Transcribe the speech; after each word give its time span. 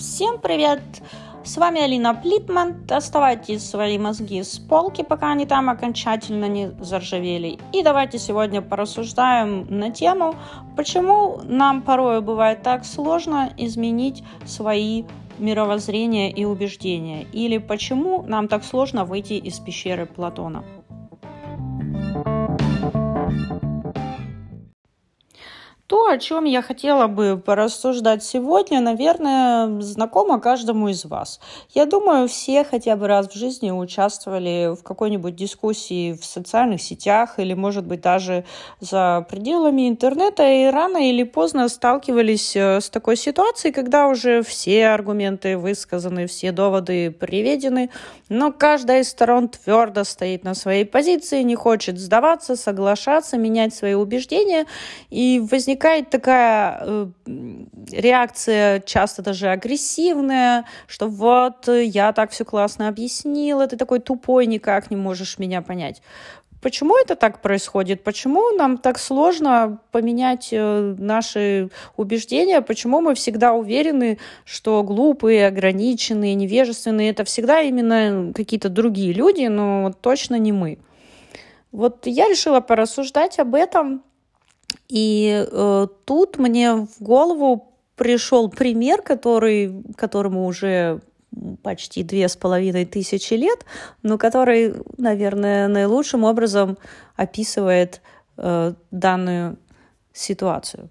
Всем 0.00 0.38
привет! 0.38 0.80
С 1.44 1.58
вами 1.58 1.82
Алина 1.82 2.14
Плитман. 2.14 2.86
Доставайте 2.86 3.58
свои 3.58 3.98
мозги 3.98 4.42
с 4.42 4.58
полки, 4.58 5.02
пока 5.02 5.32
они 5.32 5.44
там 5.44 5.68
окончательно 5.68 6.46
не 6.46 6.70
заржавели. 6.80 7.58
И 7.74 7.82
давайте 7.82 8.18
сегодня 8.18 8.62
порассуждаем 8.62 9.66
на 9.68 9.90
тему, 9.90 10.36
почему 10.74 11.42
нам 11.44 11.82
порой 11.82 12.22
бывает 12.22 12.62
так 12.62 12.86
сложно 12.86 13.52
изменить 13.58 14.24
свои 14.46 15.04
мировоззрения 15.38 16.30
и 16.30 16.46
убеждения, 16.46 17.24
или 17.24 17.58
почему 17.58 18.22
нам 18.22 18.48
так 18.48 18.64
сложно 18.64 19.04
выйти 19.04 19.34
из 19.34 19.58
пещеры 19.58 20.06
Платона. 20.06 20.64
То, 25.90 26.06
о 26.06 26.18
чем 26.18 26.44
я 26.44 26.62
хотела 26.62 27.08
бы 27.08 27.36
порассуждать 27.36 28.22
сегодня, 28.22 28.80
наверное, 28.80 29.80
знакомо 29.80 30.38
каждому 30.38 30.86
из 30.86 31.04
вас. 31.04 31.40
Я 31.74 31.84
думаю, 31.84 32.28
все 32.28 32.62
хотя 32.62 32.94
бы 32.94 33.08
раз 33.08 33.26
в 33.26 33.34
жизни 33.34 33.72
участвовали 33.72 34.76
в 34.76 34.84
какой-нибудь 34.84 35.34
дискуссии 35.34 36.12
в 36.12 36.24
социальных 36.24 36.80
сетях 36.80 37.40
или, 37.40 37.54
может 37.54 37.86
быть, 37.86 38.02
даже 38.02 38.44
за 38.78 39.26
пределами 39.28 39.88
интернета 39.88 40.48
и 40.48 40.66
рано 40.66 41.10
или 41.10 41.24
поздно 41.24 41.68
сталкивались 41.68 42.54
э, 42.54 42.80
с 42.80 42.88
такой 42.88 43.16
ситуацией, 43.16 43.72
когда 43.72 44.06
уже 44.06 44.44
все 44.44 44.90
аргументы 44.90 45.58
высказаны, 45.58 46.28
все 46.28 46.52
доводы 46.52 47.10
приведены, 47.10 47.90
но 48.28 48.52
каждая 48.52 49.00
из 49.00 49.08
сторон 49.08 49.48
твердо 49.48 50.04
стоит 50.04 50.44
на 50.44 50.54
своей 50.54 50.84
позиции, 50.84 51.42
не 51.42 51.56
хочет 51.56 51.98
сдаваться, 51.98 52.54
соглашаться, 52.54 53.36
менять 53.36 53.74
свои 53.74 53.94
убеждения, 53.94 54.66
и 55.10 55.42
возникает 55.50 55.79
возникает 55.80 56.10
такая 56.10 56.78
э, 56.82 57.06
реакция, 57.90 58.80
часто 58.80 59.22
даже 59.22 59.48
агрессивная, 59.48 60.64
что 60.86 61.08
вот 61.08 61.68
я 61.68 62.12
так 62.12 62.30
все 62.30 62.44
классно 62.44 62.88
объяснила, 62.88 63.66
ты 63.66 63.76
такой 63.76 64.00
тупой, 64.00 64.46
никак 64.46 64.90
не 64.90 64.96
можешь 64.96 65.38
меня 65.38 65.62
понять. 65.62 66.02
Почему 66.60 66.98
это 66.98 67.16
так 67.16 67.40
происходит? 67.40 68.04
Почему 68.04 68.50
нам 68.54 68.76
так 68.76 68.98
сложно 68.98 69.78
поменять 69.90 70.50
э, 70.52 70.94
наши 70.98 71.70
убеждения? 71.96 72.60
Почему 72.60 73.00
мы 73.00 73.14
всегда 73.14 73.54
уверены, 73.54 74.18
что 74.44 74.82
глупые, 74.82 75.46
ограниченные, 75.46 76.34
невежественные 76.34 77.10
это 77.10 77.24
всегда 77.24 77.62
именно 77.62 78.34
какие-то 78.34 78.68
другие 78.68 79.14
люди, 79.14 79.46
но 79.46 79.94
точно 80.02 80.38
не 80.38 80.52
мы? 80.52 80.78
Вот 81.72 82.06
я 82.06 82.28
решила 82.28 82.60
порассуждать 82.60 83.38
об 83.38 83.54
этом 83.54 84.02
и 84.90 85.46
э, 85.48 85.86
тут 86.04 86.38
мне 86.38 86.74
в 86.74 87.00
голову 87.00 87.72
пришел 87.94 88.50
пример, 88.50 89.02
который, 89.02 89.84
которому 89.96 90.46
уже 90.46 91.00
почти 91.62 92.02
две 92.02 92.28
с 92.28 92.36
половиной 92.36 92.84
тысячи 92.86 93.34
лет, 93.34 93.64
но 94.02 94.18
который, 94.18 94.74
наверное, 94.98 95.68
наилучшим 95.68 96.24
образом 96.24 96.76
описывает 97.14 98.02
э, 98.36 98.74
данную 98.90 99.58
ситуацию. 100.12 100.90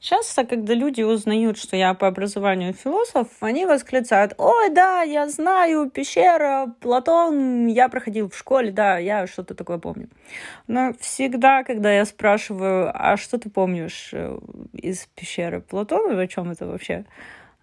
Часто, 0.00 0.46
когда 0.46 0.72
люди 0.72 1.02
узнают, 1.02 1.58
что 1.58 1.76
я 1.76 1.92
по 1.92 2.06
образованию 2.06 2.72
философ, 2.72 3.28
они 3.40 3.66
восклицают, 3.66 4.32
ой, 4.38 4.70
да, 4.70 5.02
я 5.02 5.28
знаю, 5.28 5.90
пещера, 5.90 6.74
Платон, 6.80 7.66
я 7.66 7.90
проходил 7.90 8.30
в 8.30 8.36
школе, 8.36 8.72
да, 8.72 8.96
я 8.96 9.26
что-то 9.26 9.54
такое 9.54 9.76
помню. 9.76 10.08
Но 10.66 10.94
всегда, 11.00 11.64
когда 11.64 11.92
я 11.92 12.06
спрашиваю, 12.06 12.90
а 12.94 13.18
что 13.18 13.38
ты 13.38 13.50
помнишь 13.50 14.08
э, 14.14 14.38
из 14.72 15.06
пещеры 15.14 15.60
Платона, 15.60 16.18
о 16.18 16.26
чем 16.26 16.50
это 16.50 16.66
вообще? 16.66 17.04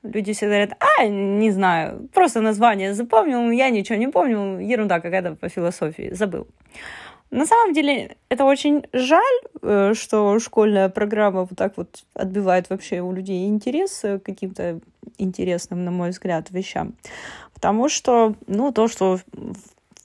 Люди 0.03 0.33
всегда 0.33 0.57
говорят, 0.57 0.77
а, 0.79 1.07
не 1.07 1.49
знаю, 1.49 2.07
просто 2.13 2.41
название 2.41 2.93
запомнил, 2.93 3.49
я 3.49 3.71
ничего 3.71 3.97
не 3.97 4.09
помню, 4.09 4.59
ерунда 4.59 4.99
какая-то 4.99 5.35
по 5.35 5.49
философии, 5.49 6.13
забыл. 6.13 6.47
На 7.29 7.45
самом 7.45 7.73
деле, 7.73 8.17
это 8.29 8.45
очень 8.45 8.85
жаль, 8.93 9.39
э, 9.61 9.93
что 9.93 10.39
школьная 10.39 10.89
программа 10.89 11.41
вот 11.41 11.57
так 11.57 11.73
вот 11.77 12.03
отбивает 12.13 12.69
вообще 12.69 13.01
у 13.01 13.11
людей 13.11 13.47
интерес 13.47 13.99
к 14.01 14.19
каким-то 14.19 14.79
интересным, 15.17 15.83
на 15.83 15.91
мой 15.91 16.11
взгляд, 16.11 16.51
вещам. 16.51 16.93
Потому 17.53 17.89
что, 17.89 18.35
ну, 18.47 18.71
то, 18.71 18.87
что 18.87 19.19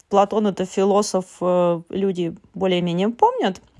Платон 0.09 0.47
это 0.47 0.65
философ, 0.65 1.27
э, 1.41 1.81
люди 1.91 2.35
более-менее 2.55 3.09
помнят– 3.11 3.61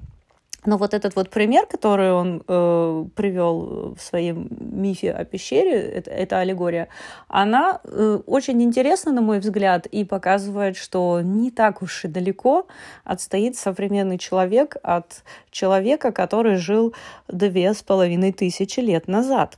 но 0.65 0.77
вот 0.77 0.95
этот 0.95 1.17
вот 1.17 1.29
пример, 1.29 1.67
который 1.67 2.13
он 2.13 2.43
э, 2.47 3.05
привел 3.17 3.95
в 3.97 4.01
своем 4.01 4.49
мифе 4.51 5.11
о 5.13 5.25
пещере, 5.25 5.73
это, 5.73 6.11
это 6.11 6.39
аллегория, 6.39 6.89
она 7.29 7.81
э, 7.85 8.21
очень 8.27 8.63
интересна, 8.63 9.13
на 9.13 9.21
мой 9.21 9.41
взгляд, 9.41 9.87
и 9.87 10.05
показывает, 10.05 10.77
что 10.77 11.21
не 11.21 11.51
так 11.51 11.83
уж 11.83 12.05
и 12.05 12.09
далеко 12.09 12.67
отстоит 13.03 13.57
современный 13.57 14.19
человек 14.19 14.77
от 14.83 15.25
человека, 15.51 16.13
который 16.13 16.57
жил 16.57 16.95
две 17.27 17.75
с 17.75 17.83
половиной 17.83 18.33
тысячи 18.33 18.79
лет 18.79 19.09
назад. 19.09 19.57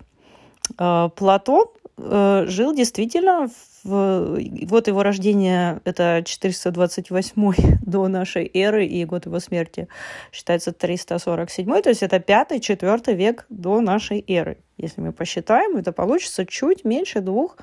Э, 0.78 1.10
Платон 1.14 1.66
э, 1.96 2.44
жил 2.46 2.74
действительно 2.74 3.48
в 3.48 3.74
вот 3.84 4.88
его 4.88 5.02
рождение— 5.02 5.80
это 5.84 6.22
428 6.24 7.52
до 7.86 8.08
нашей 8.08 8.50
эры, 8.54 8.86
и 8.86 9.04
год 9.04 9.26
его 9.26 9.38
смерти 9.40 9.88
считается 10.32 10.72
347, 10.72 11.82
то 11.82 11.90
есть 11.90 12.02
это 12.02 12.16
5-4 12.16 13.14
век 13.14 13.44
до 13.50 13.80
нашей 13.80 14.24
эры. 14.26 14.56
Если 14.78 15.02
мы 15.02 15.12
посчитаем, 15.12 15.76
это 15.76 15.92
получится 15.92 16.46
чуть 16.46 16.84
меньше 16.84 17.20
двух 17.20 17.58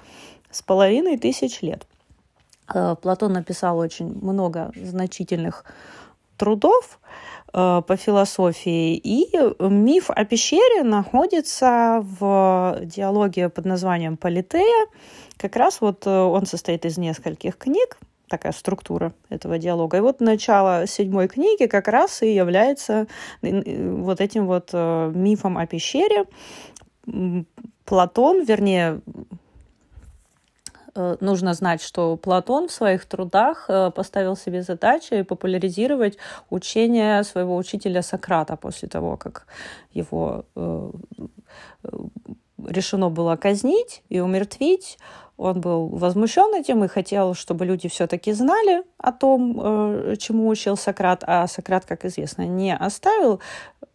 с 0.51 0.61
половиной 0.61 1.17
тысяч 1.17 1.61
лет. 1.63 1.87
Э, 2.73 2.95
Платон 3.01 3.33
написал 3.33 3.79
очень 3.79 4.13
много 4.21 4.71
значительных 4.75 5.65
трудов 6.41 6.99
э, 7.53 7.81
по 7.87 7.95
философии. 7.95 8.95
И 8.95 9.29
миф 9.59 10.09
о 10.09 10.25
пещере 10.25 10.83
находится 10.83 12.03
в 12.19 12.79
диалоге 12.81 13.49
под 13.49 13.65
названием 13.65 14.17
«Политея», 14.17 14.87
как 15.37 15.55
раз 15.55 15.81
вот 15.81 16.07
э, 16.07 16.09
он 16.09 16.45
состоит 16.45 16.85
из 16.85 16.97
нескольких 16.97 17.57
книг, 17.57 17.97
такая 18.27 18.53
структура 18.53 19.13
этого 19.29 19.59
диалога. 19.59 19.97
И 19.97 20.01
вот 20.01 20.19
начало 20.19 20.87
седьмой 20.87 21.27
книги 21.27 21.67
как 21.67 21.87
раз 21.87 22.23
и 22.23 22.33
является 22.33 23.07
вот 23.41 24.21
этим 24.21 24.47
вот 24.47 24.69
э, 24.73 25.11
мифом 25.13 25.57
о 25.57 25.67
пещере. 25.67 26.25
Платон, 27.85 28.43
вернее, 28.43 29.01
э, 29.05 29.11
нужно 30.95 31.53
знать, 31.53 31.81
что 31.81 32.17
Платон 32.17 32.67
в 32.67 32.71
своих 32.71 33.05
трудах 33.05 33.69
поставил 33.95 34.35
себе 34.35 34.61
задачу 34.61 35.23
популяризировать 35.25 36.17
учение 36.49 37.23
своего 37.23 37.55
учителя 37.55 38.01
Сократа 38.01 38.55
после 38.55 38.87
того, 38.87 39.17
как 39.17 39.47
его 39.93 40.45
решено 42.67 43.09
было 43.09 43.35
казнить 43.35 44.03
и 44.09 44.19
умертвить. 44.19 44.97
Он 45.37 45.59
был 45.59 45.87
возмущен 45.87 46.53
этим 46.53 46.83
и 46.83 46.87
хотел, 46.87 47.33
чтобы 47.33 47.65
люди 47.65 47.89
все-таки 47.89 48.31
знали 48.31 48.83
о 48.97 49.11
том, 49.11 49.59
э, 49.59 50.15
чему 50.19 50.47
учил 50.47 50.77
Сократ. 50.77 51.23
А 51.25 51.47
Сократ, 51.47 51.85
как 51.85 52.05
известно, 52.05 52.43
не 52.43 52.75
оставил 52.75 53.41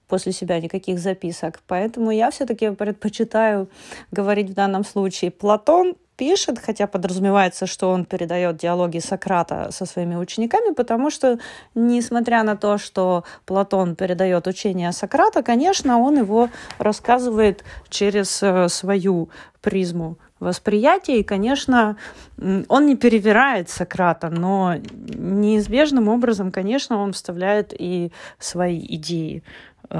после 0.08 0.32
себя 0.32 0.60
никаких 0.60 0.98
записок. 0.98 1.62
Поэтому 1.66 2.10
я 2.10 2.30
все-таки 2.30 2.70
предпочитаю 2.70 3.68
говорить 4.10 4.50
в 4.50 4.54
данном 4.54 4.84
случае 4.84 5.30
Платон 5.30 5.96
пишет, 6.16 6.58
хотя 6.58 6.86
подразумевается, 6.86 7.66
что 7.66 7.90
он 7.90 8.04
передает 8.04 8.56
диалоги 8.56 8.98
Сократа 8.98 9.68
со 9.70 9.86
своими 9.86 10.16
учениками, 10.16 10.72
потому 10.72 11.10
что, 11.10 11.38
несмотря 11.74 12.42
на 12.42 12.56
то, 12.56 12.78
что 12.78 13.24
Платон 13.44 13.96
передает 13.96 14.46
учение 14.46 14.92
Сократа, 14.92 15.42
конечно, 15.42 15.98
он 15.98 16.18
его 16.18 16.48
рассказывает 16.78 17.64
через 17.88 18.42
э, 18.42 18.68
свою 18.68 19.28
призму 19.60 20.16
восприятия. 20.40 21.20
И, 21.20 21.24
конечно, 21.24 21.96
он 22.38 22.86
не 22.86 22.96
перевирает 22.96 23.68
Сократа, 23.68 24.28
но 24.30 24.76
неизбежным 24.76 26.08
образом, 26.08 26.50
конечно, 26.50 26.98
он 26.98 27.12
вставляет 27.12 27.74
и 27.78 28.12
свои 28.38 28.78
идеи 28.78 29.42
э, 29.90 29.98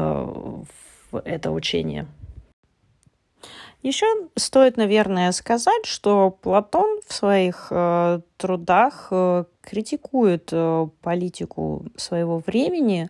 в 1.10 1.22
это 1.24 1.50
учение. 1.50 2.06
Еще 3.86 4.06
стоит, 4.34 4.76
наверное, 4.76 5.30
сказать, 5.30 5.86
что 5.86 6.36
Платон 6.42 6.98
в 7.06 7.14
своих 7.14 7.68
э, 7.70 8.18
трудах 8.36 9.06
э, 9.12 9.44
критикует 9.60 10.48
э, 10.50 10.88
политику 11.02 11.84
своего 11.94 12.42
времени, 12.44 13.08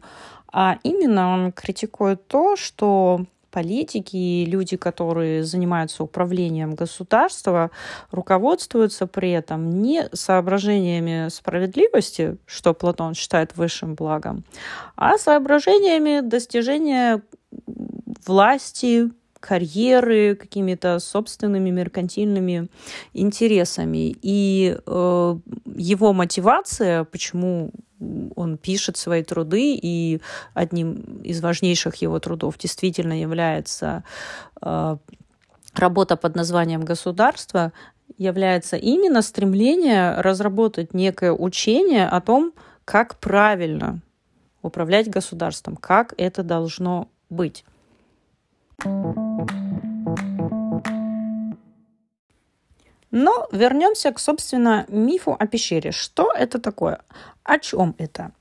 а 0.52 0.76
именно 0.82 1.32
он 1.32 1.52
критикует 1.52 2.28
то, 2.28 2.56
что 2.56 3.25
политики 3.50 4.17
и 4.17 4.44
люди, 4.44 4.76
которые 4.76 5.44
занимаются 5.44 6.05
управлением 6.05 6.75
государства, 6.75 7.70
руководствуются 8.11 9.06
при 9.06 9.31
этом 9.31 9.81
не 9.81 10.11
соображениями 10.12 11.31
справедливости, 11.31 12.37
что 12.44 12.75
Платон 12.75 13.14
считает 13.14 13.56
высшим 13.56 13.94
благом, 13.94 14.44
а 14.94 15.17
соображениями 15.17 16.20
достижения 16.20 17.23
власти, 18.26 19.11
карьеры, 19.46 20.34
какими-то 20.34 20.98
собственными 20.98 21.70
меркантильными 21.70 22.69
интересами. 23.14 24.16
И 24.22 24.76
э, 24.84 25.37
его 25.76 26.12
мотивация, 26.12 27.04
почему 27.04 27.70
он 28.34 28.58
пишет 28.58 28.96
свои 28.96 29.22
труды, 29.22 29.78
и 29.81 30.20
одним 30.54 31.22
из 31.22 31.40
важнейших 31.40 31.94
его 31.96 32.19
трудов 32.19 32.58
действительно 32.58 33.20
является 33.20 34.02
э, 34.60 34.96
работа 35.75 36.16
под 36.16 36.34
названием 36.34 36.84
«Государство», 36.84 37.72
является 38.19 38.76
именно 38.76 39.22
стремление 39.22 40.20
разработать 40.20 40.94
некое 40.94 41.32
учение 41.32 42.08
о 42.08 42.20
том, 42.20 42.52
как 42.84 43.16
правильно 43.19 44.00
управлять 44.62 45.08
государством, 45.08 45.76
как 45.76 46.14
это 46.16 46.42
должно 46.42 47.08
быть. 47.31 47.64
Но 53.11 53.49
вернемся 53.50 54.12
к, 54.12 54.19
собственно, 54.19 54.84
мифу 54.88 55.34
о 55.38 55.46
пещере. 55.46 55.93
Что 55.93 56.32
это 56.32 56.58
такое? 56.58 57.00
О 57.44 57.58
чем 57.58 57.94
это? 57.99 58.32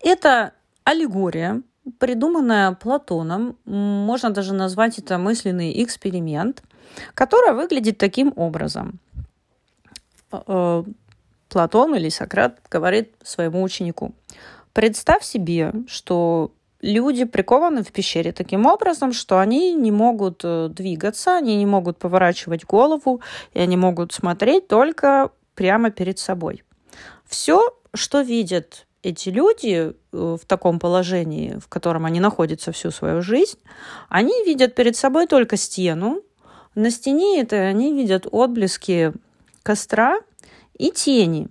Это 0.00 0.52
аллегория, 0.84 1.62
придуманная 1.98 2.72
Платоном, 2.72 3.56
можно 3.64 4.30
даже 4.30 4.52
назвать 4.52 4.98
это 4.98 5.18
мысленный 5.18 5.82
эксперимент, 5.82 6.62
которая 7.14 7.54
выглядит 7.54 7.98
таким 7.98 8.32
образом. 8.36 8.98
Э, 10.30 10.84
Платон 11.48 11.94
или 11.94 12.08
Сократ 12.08 12.60
говорит 12.70 13.14
своему 13.22 13.62
ученику, 13.62 14.12
представь 14.72 15.24
себе, 15.24 15.72
что 15.86 16.52
люди 16.82 17.24
прикованы 17.24 17.82
в 17.82 17.92
пещере 17.92 18.32
таким 18.32 18.66
образом, 18.66 19.12
что 19.12 19.38
они 19.38 19.72
не 19.74 19.90
могут 19.90 20.42
э, 20.44 20.68
двигаться, 20.68 21.36
они 21.36 21.56
не 21.56 21.66
могут 21.66 21.98
поворачивать 21.98 22.64
голову, 22.64 23.20
и 23.54 23.60
они 23.60 23.76
могут 23.76 24.12
смотреть 24.12 24.66
только 24.66 25.30
прямо 25.54 25.90
перед 25.90 26.18
собой. 26.18 26.64
Все, 27.24 27.74
что 27.94 28.20
видят 28.20 28.86
эти 29.02 29.28
люди 29.28 29.92
э, 29.92 29.92
в 30.12 30.44
таком 30.46 30.80
положении, 30.80 31.58
в 31.58 31.68
котором 31.68 32.04
они 32.04 32.20
находятся 32.20 32.72
всю 32.72 32.90
свою 32.90 33.22
жизнь, 33.22 33.58
они 34.08 34.44
видят 34.44 34.74
перед 34.74 34.96
собой 34.96 35.26
только 35.26 35.56
стену. 35.56 36.22
На 36.74 36.90
стене 36.90 37.40
это 37.40 37.56
они 37.56 37.94
видят 37.94 38.26
отблески 38.30 39.12
костра 39.62 40.20
и 40.76 40.90
тени, 40.90 41.48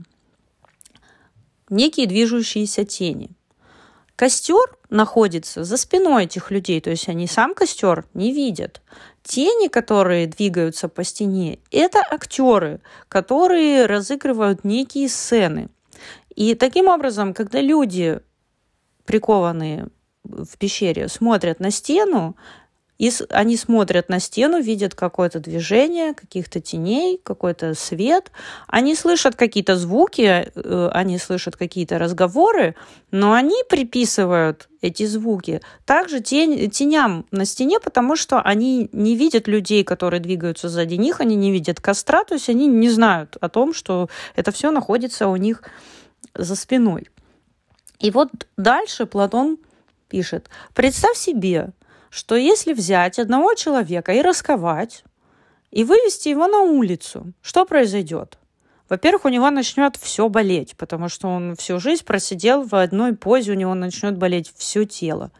некие 1.69 2.06
движущиеся 2.06 2.83
тени– 2.83 3.30
Костер 4.21 4.77
находится 4.91 5.63
за 5.63 5.77
спиной 5.77 6.25
этих 6.25 6.51
людей, 6.51 6.79
то 6.79 6.91
есть 6.91 7.09
они 7.09 7.25
сам 7.25 7.56
костер 7.56 8.06
не 8.13 8.31
видят. 8.31 8.83
Тени, 9.23 9.68
которые 9.68 10.27
двигаются 10.27 10.88
по 10.89 11.03
стене, 11.03 11.57
это 11.71 12.03
актеры, 12.07 12.81
которые 13.07 13.88
разыгрывают 13.88 14.63
некие 14.63 15.09
сцены. 15.09 15.69
И 16.35 16.53
таким 16.53 16.88
образом, 16.88 17.33
когда 17.33 17.62
люди, 17.62 18.19
прикованные 19.06 19.88
в 20.23 20.56
пещере, 20.59 21.07
смотрят 21.07 21.59
на 21.59 21.71
стену, 21.71 22.38
и 23.01 23.12
они 23.31 23.57
смотрят 23.57 24.09
на 24.09 24.19
стену, 24.19 24.62
видят 24.62 24.94
какое-то 24.94 25.39
движение, 25.39 26.13
каких-то 26.13 26.62
теней, 26.62 27.19
какой-то 27.24 27.74
свет. 27.74 28.31
Они 28.68 28.94
слышат 28.94 29.36
какие-то 29.36 29.75
звуки, 29.75 30.51
э, 30.53 30.89
они 30.94 31.18
слышат 31.18 31.56
какие-то 31.56 31.98
разговоры, 31.98 32.75
но 33.09 33.33
они 33.33 33.56
приписывают 33.68 34.69
эти 34.81 35.07
звуки 35.07 35.62
также 35.83 36.19
тень, 36.19 36.69
теням 36.69 37.25
на 37.31 37.45
стене, 37.45 37.80
потому 37.80 38.15
что 38.15 38.39
они 38.39 38.88
не 38.92 39.15
видят 39.15 39.47
людей, 39.47 39.83
которые 39.83 40.19
двигаются 40.19 40.69
сзади 40.69 40.94
них, 40.94 41.21
они 41.21 41.36
не 41.36 41.51
видят 41.51 41.81
костра, 41.81 42.24
то 42.24 42.36
есть 42.36 42.50
они 42.50 42.68
не 42.68 42.92
знают 42.92 43.36
о 43.42 43.50
том, 43.50 43.74
что 43.74 44.09
это 44.36 44.51
все 44.51 44.69
находится 44.69 45.27
у 45.27 45.38
них 45.38 45.63
за 46.36 46.56
спиной. 46.56 47.09
И 48.00 48.12
вот 48.12 48.30
дальше 48.57 49.07
Платон 49.07 49.57
пишет, 50.07 50.51
представь 50.75 51.18
себе, 51.18 51.71
что 52.11 52.35
если 52.35 52.73
взять 52.73 53.17
одного 53.17 53.55
человека 53.55 54.11
и 54.11 54.21
расковать, 54.21 55.03
и 55.71 55.85
вывести 55.85 56.29
его 56.29 56.47
на 56.47 56.59
улицу, 56.59 57.33
что 57.41 57.65
произойдет? 57.65 58.37
Во-первых, 58.89 59.23
у 59.23 59.29
него 59.29 59.49
начнет 59.49 59.95
все 59.95 60.27
болеть, 60.27 60.75
потому 60.75 61.07
что 61.07 61.29
он 61.29 61.55
всю 61.55 61.79
жизнь 61.79 62.03
просидел 62.03 62.63
в 62.63 62.75
одной 62.75 63.15
позе, 63.15 63.53
у 63.53 63.55
него 63.55 63.73
начнет 63.73 64.17
болеть 64.17 64.51
все 64.57 64.83
тело. 64.83 65.31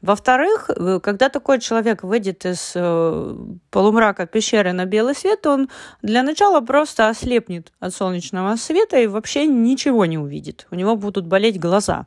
Во-вторых, 0.00 0.70
э, 0.70 1.00
когда 1.02 1.28
такой 1.28 1.60
человек 1.60 2.02
выйдет 2.02 2.46
из 2.46 2.72
э, 2.74 3.36
полумрака 3.70 4.26
пещеры 4.26 4.72
на 4.72 4.86
белый 4.86 5.14
свет, 5.14 5.46
он 5.46 5.68
для 6.00 6.22
начала 6.22 6.62
просто 6.62 7.08
ослепнет 7.08 7.72
от 7.80 7.94
солнечного 7.94 8.56
света 8.56 8.98
и 8.98 9.06
вообще 9.06 9.46
ничего 9.46 10.06
не 10.06 10.16
увидит. 10.16 10.66
У 10.70 10.74
него 10.74 10.96
будут 10.96 11.26
болеть 11.26 11.60
глаза. 11.60 12.06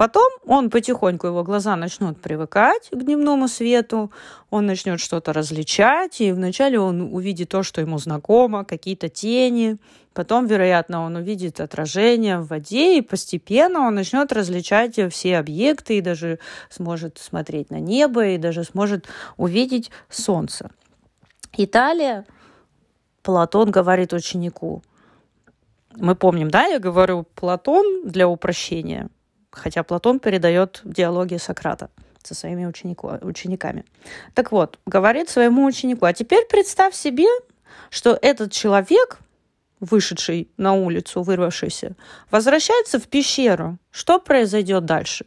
Потом 0.00 0.32
он 0.46 0.70
потихоньку, 0.70 1.26
его 1.26 1.44
глаза 1.44 1.76
начнут 1.76 2.22
привыкать 2.22 2.88
к 2.90 2.96
дневному 2.96 3.48
свету, 3.48 4.10
он 4.48 4.64
начнет 4.64 4.98
что-то 4.98 5.34
различать, 5.34 6.22
и 6.22 6.32
вначале 6.32 6.80
он 6.80 7.12
увидит 7.12 7.50
то, 7.50 7.62
что 7.62 7.82
ему 7.82 7.98
знакомо, 7.98 8.64
какие-то 8.64 9.10
тени, 9.10 9.76
потом, 10.14 10.46
вероятно, 10.46 11.04
он 11.04 11.16
увидит 11.16 11.60
отражение 11.60 12.38
в 12.38 12.46
воде, 12.46 12.96
и 12.96 13.02
постепенно 13.02 13.80
он 13.80 13.94
начнет 13.94 14.32
различать 14.32 14.98
все 15.12 15.36
объекты, 15.36 15.98
и 15.98 16.00
даже 16.00 16.38
сможет 16.70 17.18
смотреть 17.18 17.68
на 17.68 17.78
небо, 17.78 18.26
и 18.26 18.38
даже 18.38 18.64
сможет 18.64 19.06
увидеть 19.36 19.90
солнце. 20.08 20.70
Италия, 21.58 22.24
Платон 23.22 23.70
говорит 23.70 24.14
ученику, 24.14 24.82
мы 25.94 26.14
помним, 26.14 26.50
да, 26.50 26.64
я 26.64 26.78
говорю 26.78 27.26
Платон 27.34 28.08
для 28.08 28.26
упрощения– 28.26 29.10
хотя 29.50 29.82
Платон 29.82 30.18
передает 30.18 30.80
диалоги 30.84 31.36
Сократа 31.36 31.90
со 32.22 32.34
своими 32.34 32.66
ученику, 32.66 33.10
учениками. 33.22 33.84
Так 34.34 34.52
вот, 34.52 34.78
говорит 34.86 35.28
своему 35.28 35.64
ученику, 35.64 36.04
а 36.04 36.12
теперь 36.12 36.44
представь 36.46 36.94
себе, 36.94 37.26
что 37.88 38.18
этот 38.20 38.52
человек, 38.52 39.18
вышедший 39.80 40.48
на 40.56 40.74
улицу, 40.74 41.22
вырвавшийся, 41.22 41.96
возвращается 42.30 42.98
в 42.98 43.08
пещеру. 43.08 43.78
Что 43.90 44.18
произойдет 44.18 44.84
дальше? 44.84 45.24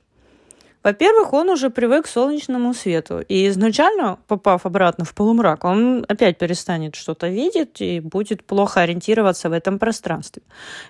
Во-первых, 0.84 1.32
он 1.32 1.50
уже 1.50 1.70
привык 1.70 2.06
к 2.06 2.10
солнечному 2.10 2.74
свету, 2.74 3.22
и 3.22 3.48
изначально, 3.48 4.20
попав 4.27 4.65
обратно 4.65 5.06
в 5.06 5.13
полумрак, 5.13 5.63
он 5.63 6.06
опять 6.10 6.38
перестанет 6.38 6.96
что-то 6.96 7.30
видеть 7.30 7.80
и 7.80 8.01
будет 8.01 8.44
плохо 8.44 8.82
ориентироваться 8.82 9.50
в 9.50 9.53
этом 9.53 9.80
пространстве. 9.80 10.44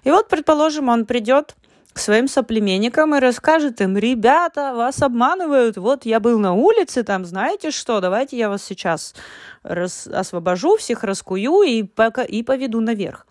И 0.03 0.09
вот, 0.09 0.29
предположим, 0.29 0.89
он 0.89 1.05
придет 1.05 1.55
своим 1.99 2.27
соплеменникам 2.27 3.15
и 3.15 3.19
расскажет 3.19 3.81
им, 3.81 3.97
ребята, 3.97 4.73
вас 4.73 5.01
обманывают, 5.01 5.77
вот 5.77 6.05
я 6.05 6.19
был 6.19 6.39
на 6.39 6.53
улице, 6.53 7.03
там, 7.03 7.25
знаете 7.25 7.71
что, 7.71 7.99
давайте 8.01 8.37
я 8.37 8.49
вас 8.49 8.63
сейчас 8.63 9.13
раз, 9.63 10.07
освобожу, 10.07 10.77
всех 10.77 11.03
раскую 11.03 11.61
и, 11.63 11.83
пока, 11.83 12.23
и 12.23 12.43
поведу 12.43 12.81
наверх. 12.81 13.27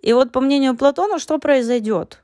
И 0.00 0.12
вот 0.12 0.32
по 0.32 0.40
мнению 0.40 0.76
Платона, 0.76 1.18
что 1.18 1.38
произойдет? 1.38 2.22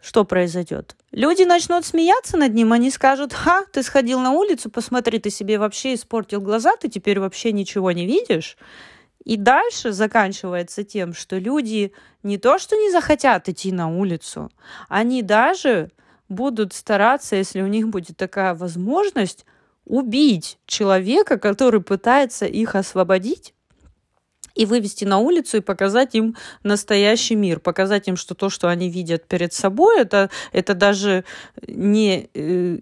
Что 0.00 0.24
произойдет? 0.24 0.96
Люди 1.12 1.42
начнут 1.42 1.84
смеяться 1.84 2.36
над 2.36 2.54
ним, 2.54 2.72
они 2.72 2.90
скажут, 2.90 3.32
ха, 3.32 3.64
ты 3.72 3.82
сходил 3.82 4.20
на 4.20 4.32
улицу, 4.32 4.70
посмотри, 4.70 5.18
ты 5.18 5.30
себе 5.30 5.58
вообще 5.58 5.94
испортил 5.94 6.40
глаза, 6.40 6.76
ты 6.76 6.88
теперь 6.88 7.20
вообще 7.20 7.52
ничего 7.52 7.92
не 7.92 8.06
видишь. 8.06 8.56
И 9.24 9.36
дальше 9.36 9.92
заканчивается 9.92 10.84
тем, 10.84 11.14
что 11.14 11.38
люди 11.38 11.92
не 12.22 12.38
то 12.38 12.58
что 12.58 12.76
не 12.76 12.90
захотят 12.90 13.48
идти 13.48 13.72
на 13.72 13.88
улицу, 13.88 14.50
они 14.88 15.22
даже 15.22 15.90
будут 16.28 16.72
стараться, 16.72 17.36
если 17.36 17.62
у 17.62 17.66
них 17.66 17.88
будет 17.88 18.16
такая 18.16 18.54
возможность, 18.54 19.44
убить 19.84 20.58
человека, 20.66 21.38
который 21.38 21.80
пытается 21.80 22.46
их 22.46 22.74
освободить, 22.74 23.54
и 24.54 24.66
вывести 24.66 25.04
на 25.04 25.18
улицу 25.18 25.58
и 25.58 25.60
показать 25.60 26.14
им 26.14 26.36
настоящий 26.62 27.34
мир, 27.34 27.60
показать 27.60 28.08
им, 28.08 28.16
что 28.16 28.34
то, 28.34 28.48
что 28.48 28.68
они 28.68 28.88
видят 28.90 29.26
перед 29.26 29.52
собой, 29.52 30.00
это, 30.00 30.30
это 30.52 30.74
даже 30.74 31.24
не 31.66 32.28
э, 32.34 32.78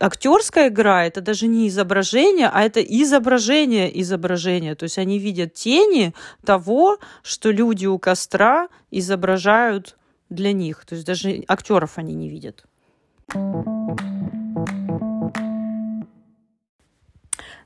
актерская 0.00 0.68
игра, 0.68 1.04
это 1.04 1.20
даже 1.20 1.46
не 1.46 1.68
изображение, 1.68 2.50
а 2.52 2.62
это 2.62 2.80
изображение 2.80 4.00
изображения. 4.00 4.74
То 4.74 4.84
есть 4.84 4.98
они 4.98 5.18
видят 5.18 5.54
тени 5.54 6.14
того, 6.44 6.98
что 7.22 7.50
люди 7.50 7.86
у 7.86 7.98
костра 7.98 8.68
изображают 8.90 9.96
для 10.30 10.52
них. 10.52 10.84
То 10.84 10.94
есть 10.94 11.06
даже 11.06 11.44
актеров 11.48 11.98
они 11.98 12.14
не 12.14 12.28
видят. 12.28 12.64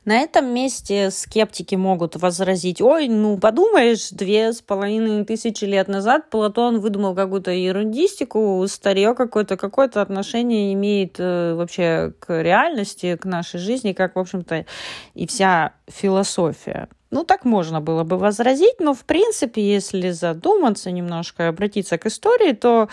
На 0.05 0.19
этом 0.19 0.53
месте 0.53 1.13
скептики 1.13 1.77
могут 1.77 2.17
возразить, 2.17 2.81
ой, 2.81 3.07
ну 3.07 3.39
подумаешь, 3.39 4.11
две 4.11 4.53
с 4.53 4.61
половиной 4.61 5.25
тысячи 5.25 5.65
лет 5.65 5.87
назад 5.87 6.29
Платон 6.29 6.81
выдумал 6.81 7.15
какую-то 7.15 7.53
ерундистику, 7.53 8.67
старье 8.67 9.15
какое-то, 9.15 9.57
какое-то 9.57 10.03
отношение 10.03 10.73
имеет 10.73 11.21
э, 11.21 11.55
вообще 11.55 12.15
к 12.19 12.43
реальности, 12.43 13.17
к 13.17 13.25
нашей 13.25 13.61
жизни, 13.61 13.93
как, 13.93 14.17
в 14.17 14.19
общем-то, 14.19 14.67
и 15.15 15.27
вся 15.29 15.75
философия. 15.87 16.89
Ну, 17.13 17.23
так 17.23 17.45
можно 17.45 17.81
было 17.81 18.03
бы 18.03 18.17
возразить, 18.17 18.81
но, 18.81 18.95
в 18.95 19.05
принципе, 19.05 19.63
если 19.63 20.11
задуматься 20.11 20.91
немножко 20.91 21.45
и 21.45 21.47
обратиться 21.47 21.97
к 21.97 22.07
истории, 22.07 22.53
то, 22.53 22.89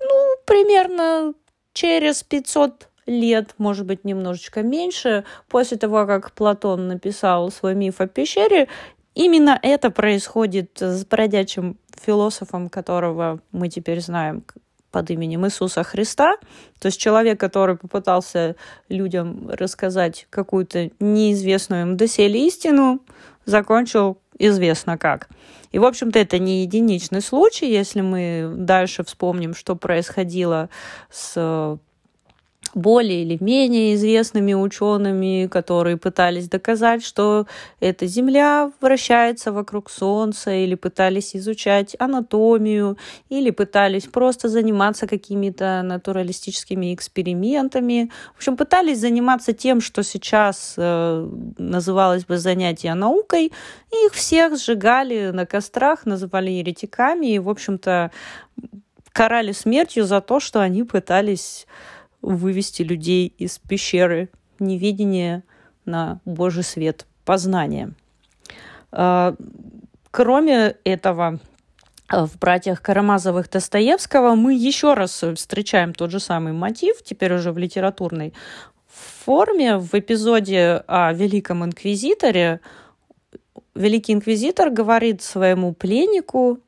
ну, 0.00 0.34
примерно 0.44 1.34
через 1.72 2.24
500 2.24 2.88
лет, 3.08 3.54
может 3.58 3.86
быть, 3.86 4.04
немножечко 4.04 4.62
меньше, 4.62 5.24
после 5.48 5.76
того, 5.76 6.06
как 6.06 6.32
Платон 6.32 6.86
написал 6.86 7.50
свой 7.50 7.74
миф 7.74 8.00
о 8.00 8.06
пещере, 8.06 8.68
именно 9.14 9.58
это 9.62 9.90
происходит 9.90 10.78
с 10.78 11.04
бродячим 11.04 11.78
философом, 12.00 12.68
которого 12.68 13.40
мы 13.50 13.68
теперь 13.68 14.00
знаем 14.00 14.44
под 14.92 15.10
именем 15.10 15.46
Иисуса 15.46 15.82
Христа. 15.82 16.36
То 16.78 16.86
есть 16.86 17.00
человек, 17.00 17.40
который 17.40 17.76
попытался 17.76 18.56
людям 18.88 19.48
рассказать 19.50 20.26
какую-то 20.30 20.90
неизвестную 21.00 21.82
им 21.82 21.96
доселе 21.96 22.46
истину, 22.46 23.00
закончил 23.44 24.18
известно 24.38 24.96
как. 24.96 25.28
И, 25.72 25.78
в 25.78 25.84
общем-то, 25.84 26.18
это 26.18 26.38
не 26.38 26.62
единичный 26.62 27.20
случай, 27.20 27.70
если 27.70 28.00
мы 28.00 28.50
дальше 28.56 29.04
вспомним, 29.04 29.54
что 29.54 29.76
происходило 29.76 30.70
с 31.10 31.78
более 32.74 33.22
или 33.22 33.42
менее 33.42 33.94
известными 33.94 34.54
учеными, 34.54 35.46
которые 35.46 35.96
пытались 35.96 36.48
доказать, 36.48 37.04
что 37.04 37.46
эта 37.80 38.06
Земля 38.06 38.72
вращается 38.80 39.52
вокруг 39.52 39.90
Солнца, 39.90 40.50
или 40.50 40.74
пытались 40.74 41.34
изучать 41.36 41.96
анатомию, 41.98 42.96
или 43.28 43.50
пытались 43.50 44.04
просто 44.04 44.48
заниматься 44.48 45.06
какими-то 45.06 45.82
натуралистическими 45.82 46.94
экспериментами. 46.94 48.10
В 48.34 48.38
общем, 48.38 48.56
пытались 48.56 49.00
заниматься 49.00 49.52
тем, 49.52 49.80
что 49.80 50.02
сейчас 50.02 50.74
э, 50.76 51.28
называлось 51.58 52.24
бы 52.24 52.38
занятие 52.38 52.94
наукой, 52.94 53.52
и 53.92 54.06
их 54.06 54.12
всех 54.12 54.58
сжигали 54.58 55.30
на 55.30 55.46
кострах, 55.46 56.06
называли 56.06 56.50
еретиками, 56.50 57.26
и, 57.26 57.38
в 57.38 57.48
общем-то, 57.48 58.10
карали 59.12 59.52
смертью 59.52 60.04
за 60.04 60.20
то, 60.20 60.38
что 60.38 60.60
они 60.60 60.84
пытались 60.84 61.66
вывести 62.28 62.82
людей 62.82 63.32
из 63.38 63.58
пещеры 63.58 64.28
невидения 64.58 65.44
на 65.84 66.20
Божий 66.24 66.62
свет, 66.62 67.06
познания. 67.24 67.94
А, 68.92 69.34
кроме 70.10 70.76
этого, 70.84 71.40
в 72.10 72.38
«Братьях 72.38 72.82
Карамазовых» 72.82 73.48
Достоевского 73.50 74.34
мы 74.34 74.54
еще 74.54 74.94
раз 74.94 75.24
встречаем 75.36 75.94
тот 75.94 76.10
же 76.10 76.20
самый 76.20 76.52
мотив, 76.52 77.02
теперь 77.02 77.34
уже 77.34 77.52
в 77.52 77.58
литературной 77.58 78.34
форме. 78.88 79.78
В 79.78 79.94
эпизоде 79.94 80.82
о 80.86 81.12
Великом 81.12 81.64
Инквизиторе 81.64 82.60
Великий 83.74 84.12
Инквизитор 84.12 84.70
говорит 84.70 85.22
своему 85.22 85.72
пленнику, 85.72 86.58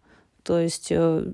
то 0.43 0.59
есть 0.59 0.89
э, 0.91 1.33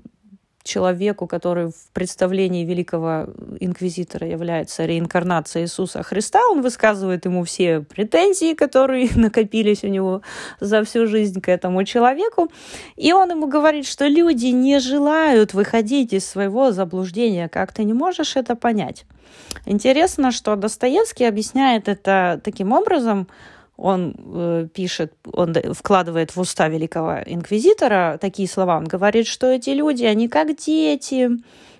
человеку, 0.67 1.27
который 1.27 1.67
в 1.67 1.91
представлении 1.93 2.65
великого 2.65 3.27
инквизитора 3.59 4.27
является 4.27 4.85
реинкарнацией 4.85 5.65
Иисуса 5.65 6.03
Христа, 6.03 6.39
он 6.51 6.61
высказывает 6.61 7.25
ему 7.25 7.43
все 7.43 7.81
претензии, 7.81 8.53
которые 8.53 9.09
накопились 9.15 9.83
у 9.83 9.87
него 9.87 10.21
за 10.59 10.83
всю 10.83 11.07
жизнь 11.07 11.41
к 11.41 11.49
этому 11.49 11.83
человеку. 11.83 12.51
И 12.95 13.13
он 13.13 13.31
ему 13.31 13.47
говорит, 13.47 13.87
что 13.87 14.07
люди 14.07 14.47
не 14.47 14.79
желают 14.79 15.53
выходить 15.53 16.13
из 16.13 16.25
своего 16.25 16.71
заблуждения. 16.71 17.49
Как 17.49 17.73
ты 17.73 17.83
не 17.83 17.93
можешь 17.93 18.35
это 18.35 18.55
понять? 18.55 19.05
Интересно, 19.65 20.31
что 20.31 20.55
Достоевский 20.55 21.25
объясняет 21.25 21.87
это 21.87 22.39
таким 22.43 22.71
образом, 22.71 23.27
он 23.77 24.15
э, 24.17 24.67
пишет, 24.73 25.13
он 25.31 25.55
вкладывает 25.73 26.35
в 26.35 26.39
уста 26.39 26.67
великого 26.67 27.19
инквизитора 27.25 28.17
такие 28.19 28.47
слова. 28.47 28.77
Он 28.77 28.85
говорит, 28.85 29.27
что 29.27 29.47
эти 29.47 29.69
люди, 29.69 30.03
они 30.03 30.27
как 30.27 30.57
дети, 30.57 31.29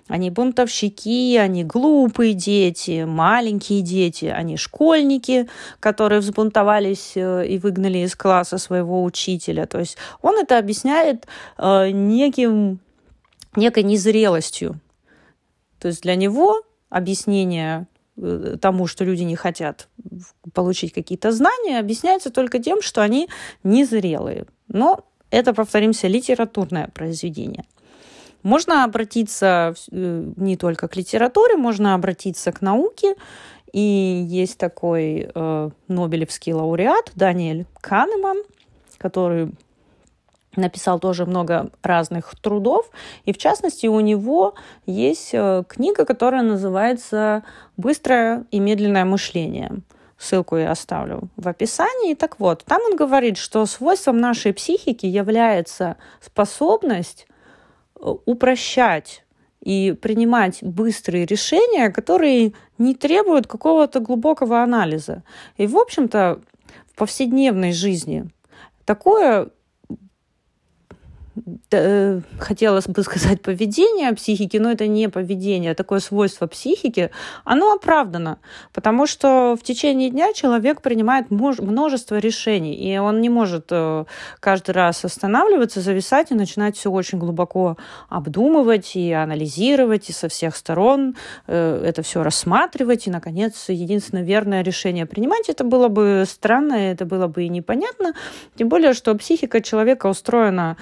они 0.06 0.30
бунтовщики, 0.30 1.36
они 1.36 1.64
глупые 1.64 2.32
дети, 2.32 3.04
маленькие 3.04 3.82
дети, 3.82 4.24
они 4.24 4.56
школьники, 4.56 5.48
которые 5.80 6.20
взбунтовались 6.20 7.12
э, 7.16 7.46
и 7.46 7.58
выгнали 7.58 7.98
из 7.98 8.14
класса 8.14 8.58
своего 8.58 9.02
учителя. 9.02 9.66
То 9.66 9.80
есть 9.80 9.98
он 10.22 10.38
это 10.38 10.56
объясняет 10.56 11.26
э, 11.58 11.90
неким, 11.90 12.78
некой 13.56 13.82
незрелостью. 13.82 14.80
То 15.80 15.88
есть 15.88 16.02
для 16.02 16.14
него 16.14 16.62
объяснение 16.90 17.86
тому, 18.60 18.86
что 18.86 19.04
люди 19.04 19.22
не 19.22 19.36
хотят 19.36 19.88
получить 20.52 20.92
какие-то 20.92 21.32
знания, 21.32 21.78
объясняется 21.78 22.30
только 22.30 22.58
тем, 22.58 22.82
что 22.82 23.02
они 23.02 23.28
незрелые. 23.62 24.46
Но 24.68 25.04
это, 25.30 25.54
повторимся, 25.54 26.08
литературное 26.08 26.88
произведение. 26.94 27.64
Можно 28.42 28.84
обратиться 28.84 29.74
э, 29.90 30.32
не 30.36 30.56
только 30.56 30.88
к 30.88 30.96
литературе, 30.96 31.56
можно 31.56 31.94
обратиться 31.94 32.52
к 32.52 32.62
науке. 32.62 33.14
И 33.72 34.24
есть 34.26 34.58
такой 34.58 35.30
э, 35.34 35.70
Нобелевский 35.88 36.52
лауреат 36.52 37.12
Даниэль 37.14 37.66
Канеман, 37.80 38.42
который 38.96 39.50
написал 40.58 40.98
тоже 40.98 41.26
много 41.26 41.70
разных 41.82 42.34
трудов. 42.40 42.90
И 43.24 43.32
в 43.32 43.38
частности, 43.38 43.86
у 43.86 44.00
него 44.00 44.54
есть 44.86 45.30
э, 45.32 45.64
книга, 45.68 46.04
которая 46.04 46.42
называется 46.42 47.44
«Быстрое 47.76 48.44
и 48.50 48.60
медленное 48.60 49.04
мышление». 49.04 49.80
Ссылку 50.18 50.56
я 50.56 50.72
оставлю 50.72 51.28
в 51.36 51.46
описании. 51.46 52.14
Так 52.14 52.40
вот, 52.40 52.64
там 52.64 52.82
он 52.82 52.96
говорит, 52.96 53.38
что 53.38 53.64
свойством 53.66 54.18
нашей 54.18 54.52
психики 54.52 55.06
является 55.06 55.96
способность 56.20 57.28
э, 57.94 58.14
упрощать 58.26 59.24
и 59.60 59.92
принимать 60.00 60.58
быстрые 60.62 61.26
решения, 61.26 61.90
которые 61.90 62.52
не 62.78 62.94
требуют 62.94 63.46
какого-то 63.46 64.00
глубокого 64.00 64.62
анализа. 64.62 65.22
И, 65.56 65.66
в 65.66 65.76
общем-то, 65.76 66.40
в 66.92 66.96
повседневной 66.96 67.72
жизни 67.72 68.28
такое 68.84 69.50
Э, 71.70 72.20
хотелось 72.38 72.86
бы 72.86 73.02
сказать 73.02 73.42
поведение 73.42 74.12
психики, 74.14 74.56
но 74.56 74.70
это 74.70 74.86
не 74.86 75.08
поведение, 75.08 75.72
а 75.72 75.74
такое 75.74 76.00
свойство 76.00 76.46
психики, 76.46 77.10
оно 77.44 77.72
оправдано, 77.72 78.38
потому 78.72 79.06
что 79.06 79.56
в 79.60 79.62
течение 79.62 80.10
дня 80.10 80.32
человек 80.32 80.82
принимает 80.82 81.30
множество 81.30 82.18
решений, 82.18 82.74
и 82.74 82.98
он 82.98 83.20
не 83.20 83.28
может 83.28 83.66
э, 83.70 84.04
каждый 84.40 84.70
раз 84.72 85.04
останавливаться, 85.04 85.80
зависать 85.80 86.30
и 86.30 86.34
начинать 86.34 86.76
все 86.76 86.90
очень 86.90 87.18
глубоко 87.18 87.76
обдумывать 88.08 88.96
и 88.96 89.12
анализировать, 89.12 90.08
и 90.10 90.12
со 90.12 90.28
всех 90.28 90.56
сторон 90.56 91.16
э, 91.46 91.82
это 91.84 92.02
все 92.02 92.22
рассматривать, 92.22 93.06
и, 93.06 93.10
наконец, 93.10 93.68
единственное 93.68 94.24
верное 94.24 94.62
решение 94.62 95.06
принимать. 95.06 95.48
Это 95.48 95.64
было 95.64 95.88
бы 95.88 96.24
странно, 96.26 96.74
это 96.74 97.04
было 97.04 97.26
бы 97.26 97.44
и 97.44 97.48
непонятно, 97.48 98.14
тем 98.56 98.68
более, 98.68 98.92
что 98.94 99.14
психика 99.14 99.60
человека 99.60 100.06
устроена 100.06 100.76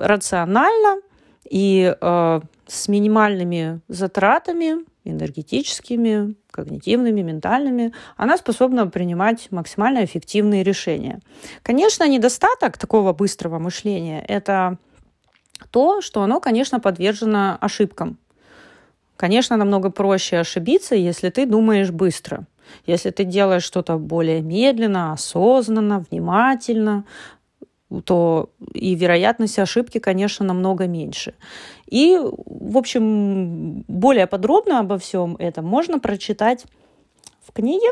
рационально 0.00 1.00
и 1.48 1.94
э, 2.00 2.40
с 2.66 2.88
минимальными 2.88 3.80
затратами 3.88 4.84
энергетическими, 5.04 6.34
когнитивными, 6.50 7.22
ментальными, 7.22 7.92
она 8.16 8.36
способна 8.36 8.86
принимать 8.86 9.50
максимально 9.50 10.04
эффективные 10.04 10.62
решения. 10.62 11.20
Конечно, 11.62 12.06
недостаток 12.06 12.78
такого 12.78 13.12
быстрого 13.12 13.58
мышления– 13.58 14.24
это 14.28 14.78
то, 15.70 16.00
что 16.00 16.22
оно, 16.22 16.40
конечно, 16.40 16.80
подвержено 16.80 17.56
ошибкам. 17.60 18.18
Конечно, 19.16 19.56
намного 19.56 19.90
проще 19.90 20.38
ошибиться, 20.38 20.94
если 20.94 21.30
ты 21.30 21.46
думаешь 21.46 21.90
быстро. 21.90 22.46
Если 22.86 23.10
ты 23.10 23.24
делаешь 23.24 23.64
что-то 23.64 23.98
более 23.98 24.40
медленно, 24.40 25.12
осознанно, 25.12 26.04
внимательно, 26.10 27.04
то 28.04 28.50
и 28.72 28.94
вероятность 28.94 29.58
ошибки, 29.58 29.98
конечно, 29.98 30.44
намного 30.44 30.86
меньше. 30.86 31.34
И, 31.86 32.18
в 32.22 32.78
общем, 32.78 33.84
более 33.88 34.26
подробно 34.26 34.78
обо 34.78 34.98
всем 34.98 35.36
этом 35.36 35.64
можно 35.64 35.98
прочитать 35.98 36.66
в 37.42 37.52
книге, 37.52 37.88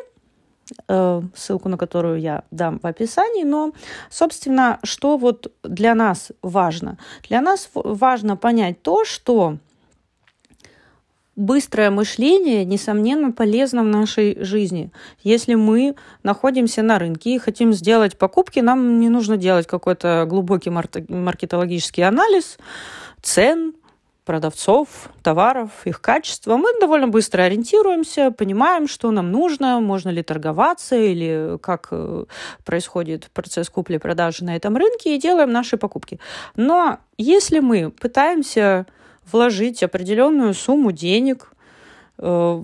э, 0.86 1.22
ссылку 1.34 1.68
на 1.68 1.76
которую 1.76 2.20
я 2.20 2.44
дам 2.50 2.78
в 2.78 2.86
описании. 2.86 3.44
Но, 3.44 3.72
собственно, 4.10 4.78
что 4.84 5.16
вот 5.16 5.52
для 5.62 5.94
нас 5.94 6.30
важно? 6.42 6.98
Для 7.28 7.40
нас 7.40 7.68
важно 7.74 8.36
понять 8.36 8.82
то, 8.82 9.04
что 9.04 9.58
быстрое 11.38 11.90
мышление, 11.90 12.64
несомненно, 12.64 13.30
полезно 13.30 13.82
в 13.82 13.86
нашей 13.86 14.42
жизни. 14.44 14.90
Если 15.22 15.54
мы 15.54 15.94
находимся 16.24 16.82
на 16.82 16.98
рынке 16.98 17.36
и 17.36 17.38
хотим 17.38 17.72
сделать 17.72 18.18
покупки, 18.18 18.58
нам 18.58 18.98
не 18.98 19.08
нужно 19.08 19.36
делать 19.36 19.66
какой-то 19.66 20.26
глубокий 20.28 20.70
маркетологический 20.70 22.04
анализ 22.04 22.58
цен, 23.22 23.74
продавцов, 24.24 25.10
товаров, 25.22 25.70
их 25.84 26.00
качества. 26.00 26.56
Мы 26.56 26.78
довольно 26.80 27.06
быстро 27.06 27.42
ориентируемся, 27.42 28.32
понимаем, 28.32 28.88
что 28.88 29.10
нам 29.12 29.30
нужно, 29.30 29.80
можно 29.80 30.08
ли 30.10 30.22
торговаться 30.22 30.96
или 30.96 31.56
как 31.62 31.88
э, 31.92 32.24
происходит 32.64 33.30
процесс 33.32 33.70
купли-продажи 33.70 34.44
на 34.44 34.56
этом 34.56 34.76
рынке 34.76 35.14
и 35.14 35.20
делаем 35.20 35.50
наши 35.50 35.76
покупки. 35.76 36.18
Но 36.56 36.98
если 37.16 37.60
мы 37.60 37.90
пытаемся 37.90 38.86
вложить 39.32 39.82
определенную 39.82 40.54
сумму 40.54 40.92
денег 40.92 41.52
э, 42.18 42.62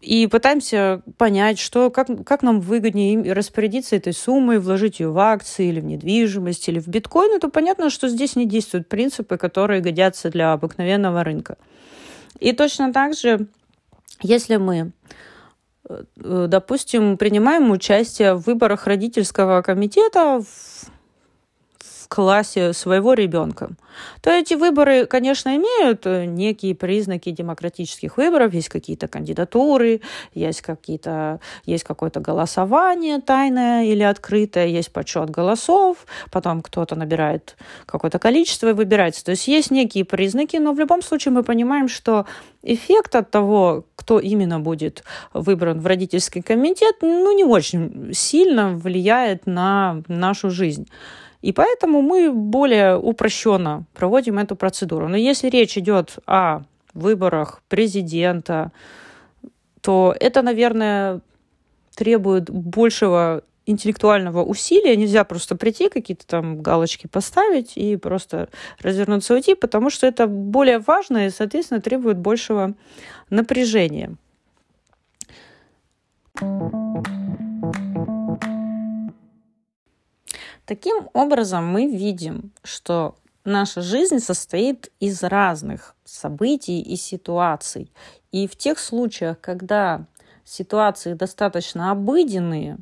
и 0.00 0.26
пытаемся 0.26 1.02
понять, 1.16 1.58
что, 1.58 1.90
как, 1.90 2.08
как 2.24 2.42
нам 2.42 2.60
выгоднее 2.60 3.32
распорядиться 3.32 3.96
этой 3.96 4.12
суммой, 4.12 4.58
вложить 4.58 5.00
ее 5.00 5.10
в 5.10 5.18
акции 5.18 5.68
или 5.68 5.80
в 5.80 5.84
недвижимость 5.84 6.68
или 6.68 6.78
в 6.78 6.88
биткоины, 6.88 7.38
то 7.38 7.48
понятно, 7.48 7.90
что 7.90 8.08
здесь 8.08 8.36
не 8.36 8.46
действуют 8.46 8.88
принципы, 8.88 9.36
которые 9.36 9.80
годятся 9.80 10.30
для 10.30 10.52
обыкновенного 10.52 11.24
рынка. 11.24 11.56
И 12.40 12.52
точно 12.52 12.92
так 12.92 13.14
же, 13.14 13.46
если 14.22 14.56
мы 14.56 14.92
э, 15.88 16.46
допустим, 16.48 17.16
принимаем 17.16 17.70
участие 17.70 18.34
в 18.34 18.42
выборах 18.42 18.86
родительского 18.86 19.62
комитета 19.62 20.42
в 20.42 20.97
классе 22.08 22.72
своего 22.72 23.12
ребенка, 23.14 23.70
то 24.22 24.30
эти 24.30 24.54
выборы, 24.54 25.06
конечно, 25.06 25.54
имеют 25.56 26.06
э, 26.06 26.24
некие 26.24 26.74
признаки 26.74 27.30
демократических 27.30 28.16
выборов, 28.16 28.54
есть 28.54 28.68
какие-то 28.68 29.08
кандидатуры, 29.08 30.00
есть 30.34 30.62
какие-то, 30.62 31.40
есть 31.64 31.84
какое-то 31.84 32.20
голосование 32.20 33.20
тайное 33.20 33.84
или 33.84 34.02
открытое, 34.02 34.66
есть 34.66 34.92
подсчет 34.92 35.30
голосов, 35.30 36.06
потом 36.30 36.62
кто-то 36.62 36.96
набирает 36.96 37.56
какое-то 37.86 38.18
количество 38.18 38.68
и 38.70 38.72
выбирается. 38.72 39.24
То 39.24 39.32
есть 39.32 39.46
есть 39.48 39.70
некие 39.70 40.04
признаки, 40.04 40.56
но 40.56 40.72
в 40.72 40.78
любом 40.78 41.02
случае 41.02 41.32
мы 41.32 41.42
понимаем, 41.42 41.88
что 41.88 42.26
эффект 42.62 43.14
от 43.14 43.30
того, 43.30 43.84
кто 43.96 44.18
именно 44.18 44.60
будет 44.60 45.04
выбран 45.32 45.80
в 45.80 45.86
родительский 45.86 46.42
комитет, 46.42 46.96
ну, 47.02 47.36
не 47.36 47.44
очень 47.44 48.12
сильно 48.14 48.72
влияет 48.72 49.46
на 49.46 50.02
нашу 50.08 50.50
жизнь. 50.50 50.88
И 51.40 51.52
поэтому 51.52 52.02
мы 52.02 52.32
более 52.32 52.98
упрощенно 52.98 53.84
проводим 53.94 54.38
эту 54.38 54.56
процедуру. 54.56 55.08
Но 55.08 55.16
если 55.16 55.48
речь 55.48 55.78
идет 55.78 56.18
о 56.26 56.62
выборах 56.94 57.62
президента, 57.68 58.72
то 59.80 60.14
это, 60.18 60.42
наверное, 60.42 61.20
требует 61.94 62.50
большего 62.50 63.42
интеллектуального 63.66 64.42
усилия. 64.42 64.96
Нельзя 64.96 65.24
просто 65.24 65.54
прийти, 65.54 65.88
какие-то 65.88 66.26
там 66.26 66.62
галочки 66.62 67.06
поставить 67.06 67.76
и 67.76 67.96
просто 67.96 68.48
развернуться 68.80 69.34
уйти, 69.34 69.54
потому 69.54 69.90
что 69.90 70.06
это 70.06 70.26
более 70.26 70.78
важно 70.78 71.26
и, 71.26 71.30
соответственно, 71.30 71.80
требует 71.80 72.18
большего 72.18 72.74
напряжения. 73.30 74.16
Таким 80.68 81.08
образом, 81.14 81.66
мы 81.66 81.86
видим, 81.86 82.52
что 82.62 83.16
наша 83.42 83.80
жизнь 83.80 84.18
состоит 84.18 84.92
из 85.00 85.22
разных 85.22 85.96
событий 86.04 86.82
и 86.82 86.94
ситуаций. 86.96 87.90
И 88.32 88.46
в 88.46 88.54
тех 88.54 88.78
случаях, 88.78 89.40
когда 89.40 90.04
ситуации 90.44 91.14
достаточно 91.14 91.90
обыденные, 91.90 92.76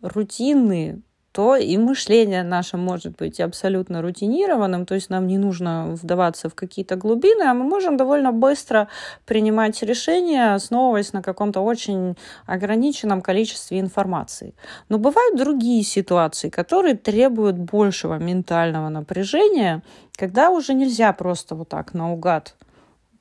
рутинные, 0.00 1.02
то 1.34 1.56
и 1.56 1.76
мышление 1.76 2.44
наше 2.44 2.76
может 2.76 3.16
быть 3.16 3.40
абсолютно 3.40 4.02
рутинированным, 4.02 4.86
то 4.86 4.94
есть 4.94 5.10
нам 5.10 5.26
не 5.26 5.36
нужно 5.36 5.96
вдаваться 6.00 6.48
в 6.48 6.54
какие-то 6.54 6.94
глубины, 6.94 7.42
а 7.42 7.54
мы 7.54 7.64
можем 7.64 7.96
довольно 7.96 8.30
быстро 8.30 8.86
принимать 9.26 9.82
решения, 9.82 10.54
основываясь 10.54 11.12
на 11.12 11.22
каком-то 11.22 11.60
очень 11.60 12.16
ограниченном 12.46 13.20
количестве 13.20 13.80
информации. 13.80 14.54
Но 14.88 14.98
бывают 14.98 15.36
другие 15.36 15.82
ситуации, 15.82 16.50
которые 16.50 16.94
требуют 16.94 17.56
большего 17.58 18.16
ментального 18.16 18.88
напряжения, 18.88 19.82
когда 20.16 20.50
уже 20.50 20.72
нельзя 20.72 21.12
просто 21.12 21.56
вот 21.56 21.68
так 21.68 21.94
наугад 21.94 22.54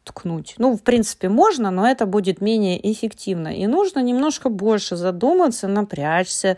ткнуть. 0.03 0.55
Ну, 0.57 0.75
в 0.75 0.81
принципе, 0.81 1.29
можно, 1.29 1.71
но 1.71 1.87
это 1.87 2.05
будет 2.05 2.41
менее 2.41 2.91
эффективно. 2.91 3.55
И 3.55 3.67
нужно 3.67 3.99
немножко 3.99 4.49
больше 4.49 4.95
задуматься, 4.95 5.67
напрячься, 5.67 6.57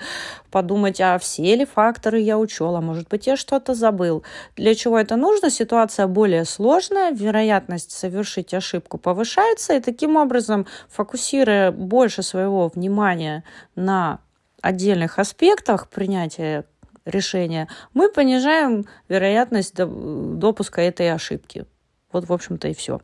подумать, 0.52 1.00
а 1.02 1.18
все 1.20 1.56
ли 1.56 1.66
факторы 1.66 2.20
я 2.20 2.38
учел, 2.38 2.76
а 2.76 2.82
может 2.82 3.08
быть, 3.08 3.28
я 3.28 3.38
что-то 3.38 3.74
забыл. 3.74 4.24
Для 4.56 4.74
чего 4.76 4.98
это 4.98 5.16
нужно? 5.16 5.50
Ситуация 5.50 6.08
более 6.08 6.46
сложная, 6.46 7.12
вероятность 7.12 7.92
совершить 7.92 8.54
ошибку 8.54 8.98
повышается, 8.98 9.74
и 9.76 9.80
таким 9.80 10.16
образом, 10.16 10.66
фокусируя 10.90 11.72
больше 11.72 12.24
своего 12.24 12.72
внимания 12.74 13.44
на 13.76 14.20
отдельных 14.62 15.20
аспектах 15.20 15.88
принятия 15.90 16.66
решения, 17.06 17.68
мы 17.94 18.10
понижаем 18.10 18.86
вероятность 19.08 19.76
допуска 19.76 20.82
этой 20.82 21.14
ошибки. 21.14 21.66
Вот, 22.12 22.28
в 22.28 22.34
общем-то, 22.34 22.70
и 22.70 22.74
все. 22.74 23.02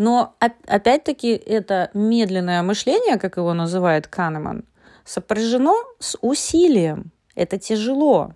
Но 0.00 0.34
опять-таки 0.38 1.32
это 1.32 1.90
медленное 1.92 2.62
мышление, 2.62 3.18
как 3.18 3.36
его 3.36 3.52
называет 3.52 4.06
Канеман, 4.06 4.64
сопряжено 5.04 5.76
с 5.98 6.16
усилием. 6.22 7.12
Это 7.34 7.58
тяжело. 7.58 8.32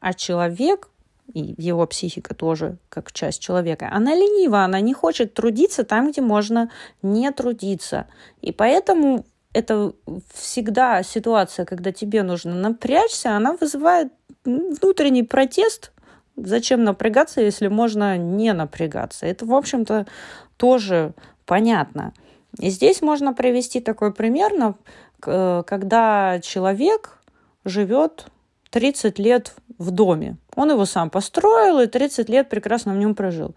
А 0.00 0.12
человек, 0.12 0.88
и 1.32 1.54
его 1.56 1.86
психика 1.86 2.34
тоже 2.34 2.78
как 2.88 3.12
часть 3.12 3.40
человека, 3.40 3.88
она 3.92 4.12
ленива, 4.12 4.64
она 4.64 4.80
не 4.80 4.92
хочет 4.92 5.34
трудиться 5.34 5.84
там, 5.84 6.10
где 6.10 6.20
можно 6.20 6.72
не 7.00 7.30
трудиться. 7.30 8.08
И 8.40 8.50
поэтому 8.50 9.24
это 9.52 9.92
всегда 10.32 11.04
ситуация, 11.04 11.64
когда 11.64 11.92
тебе 11.92 12.24
нужно 12.24 12.56
напрячься, 12.56 13.36
она 13.36 13.52
вызывает 13.52 14.12
внутренний 14.44 15.22
протест. 15.22 15.92
Зачем 16.36 16.84
напрягаться, 16.84 17.40
если 17.40 17.68
можно 17.68 18.16
не 18.16 18.52
напрягаться? 18.52 19.26
Это, 19.26 19.46
в 19.46 19.54
общем-то, 19.54 20.06
тоже 20.56 21.12
понятно. 21.46 22.12
И 22.58 22.70
здесь 22.70 23.02
можно 23.02 23.32
привести 23.32 23.80
такой 23.80 24.12
пример, 24.12 24.52
э, 25.26 25.62
когда 25.66 26.40
человек 26.40 27.18
живет 27.64 28.26
30 28.70 29.18
лет 29.18 29.54
в 29.78 29.90
доме. 29.90 30.36
Он 30.56 30.70
его 30.70 30.84
сам 30.84 31.10
построил 31.10 31.80
и 31.80 31.86
30 31.86 32.28
лет 32.28 32.48
прекрасно 32.48 32.92
в 32.92 32.96
нем 32.96 33.14
прожил. 33.14 33.54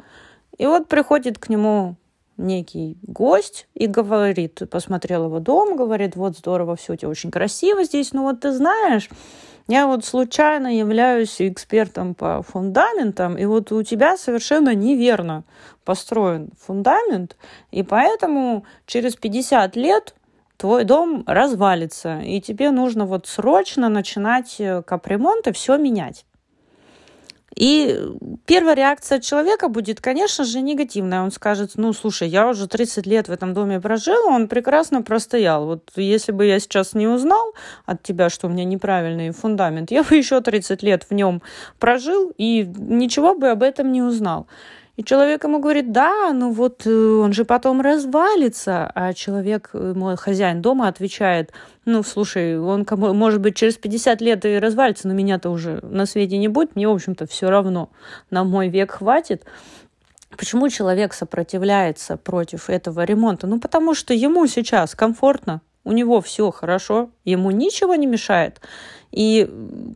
И 0.57 0.65
вот 0.65 0.87
приходит 0.87 1.39
к 1.39 1.49
нему 1.49 1.95
некий 2.37 2.97
гость 3.01 3.67
и 3.73 3.87
говорит, 3.87 4.61
посмотрел 4.69 5.25
его 5.25 5.39
дом, 5.39 5.75
говорит, 5.75 6.15
вот 6.15 6.37
здорово, 6.37 6.75
все 6.75 6.93
у 6.93 6.95
тебя 6.95 7.09
очень 7.09 7.31
красиво 7.31 7.83
здесь, 7.83 8.13
но 8.13 8.23
вот 8.23 8.41
ты 8.41 8.51
знаешь, 8.51 9.09
я 9.67 9.87
вот 9.87 10.05
случайно 10.05 10.75
являюсь 10.75 11.41
экспертом 11.41 12.15
по 12.15 12.41
фундаментам, 12.41 13.37
и 13.37 13.45
вот 13.45 13.71
у 13.71 13.83
тебя 13.83 14.17
совершенно 14.17 14.73
неверно 14.73 15.43
построен 15.83 16.49
фундамент, 16.59 17.35
и 17.71 17.83
поэтому 17.83 18.65
через 18.85 19.15
50 19.15 19.75
лет 19.75 20.15
твой 20.57 20.83
дом 20.83 21.23
развалится, 21.27 22.19
и 22.19 22.39
тебе 22.41 22.71
нужно 22.71 23.05
вот 23.05 23.27
срочно 23.27 23.89
начинать 23.89 24.55
э, 24.59 24.81
капремонт 24.83 25.47
и 25.47 25.51
все 25.51 25.77
менять. 25.77 26.25
И 27.57 27.99
первая 28.45 28.75
реакция 28.75 29.19
человека 29.19 29.67
будет, 29.67 29.99
конечно 29.99 30.45
же, 30.45 30.61
негативная. 30.61 31.23
Он 31.23 31.31
скажет, 31.31 31.71
ну, 31.75 31.91
слушай, 31.91 32.27
я 32.27 32.47
уже 32.47 32.67
30 32.67 33.07
лет 33.07 33.27
в 33.27 33.31
этом 33.31 33.55
доме 33.55 33.81
прожил, 33.81 34.27
он 34.27 34.47
прекрасно 34.47 35.01
простоял. 35.01 35.65
Вот 35.65 35.91
если 35.95 36.31
бы 36.31 36.45
я 36.45 36.59
сейчас 36.59 36.93
не 36.93 37.07
узнал 37.07 37.55
от 37.87 38.03
тебя, 38.03 38.29
что 38.29 38.45
у 38.45 38.51
меня 38.51 38.63
неправильный 38.63 39.31
фундамент, 39.31 39.89
я 39.89 40.03
бы 40.03 40.15
еще 40.15 40.39
30 40.39 40.83
лет 40.83 41.07
в 41.09 41.13
нем 41.15 41.41
прожил 41.79 42.31
и 42.37 42.63
ничего 42.77 43.33
бы 43.33 43.49
об 43.49 43.63
этом 43.63 43.91
не 43.91 44.03
узнал. 44.03 44.45
И 44.97 45.03
человек 45.03 45.43
ему 45.43 45.59
говорит, 45.59 45.91
да, 45.91 46.33
ну 46.33 46.51
вот 46.51 46.87
э, 46.87 46.89
он 46.89 47.31
же 47.31 47.45
потом 47.45 47.81
развалится. 47.81 48.91
А 48.95 49.13
человек, 49.13 49.69
э, 49.73 49.93
мой 49.95 50.17
хозяин 50.17 50.63
дома, 50.63 50.87
отвечает, 50.87 51.51
ну, 51.85 52.01
слушай, 52.01 52.59
он, 52.59 52.85
может 52.89 53.39
быть, 53.39 53.55
через 53.55 53.75
50 53.75 54.21
лет 54.21 54.43
и 54.45 54.57
развалится, 54.57 55.07
но 55.07 55.13
меня-то 55.13 55.51
уже 55.51 55.79
на 55.83 56.07
свете 56.07 56.39
не 56.39 56.47
будет, 56.47 56.75
мне, 56.75 56.87
в 56.87 56.93
общем-то, 56.93 57.27
все 57.27 57.51
равно. 57.51 57.91
На 58.31 58.43
мой 58.43 58.69
век 58.69 58.91
хватит. 58.93 59.45
Почему 60.35 60.67
человек 60.67 61.13
сопротивляется 61.13 62.17
против 62.17 62.67
этого 62.67 63.03
ремонта? 63.03 63.45
Ну, 63.45 63.59
потому 63.59 63.93
что 63.93 64.15
ему 64.15 64.47
сейчас 64.47 64.95
комфортно, 64.95 65.61
у 65.83 65.91
него 65.91 66.21
все 66.21 66.49
хорошо, 66.49 67.11
ему 67.23 67.51
ничего 67.51 67.93
не 67.93 68.07
мешает. 68.07 68.61
И 69.11 69.49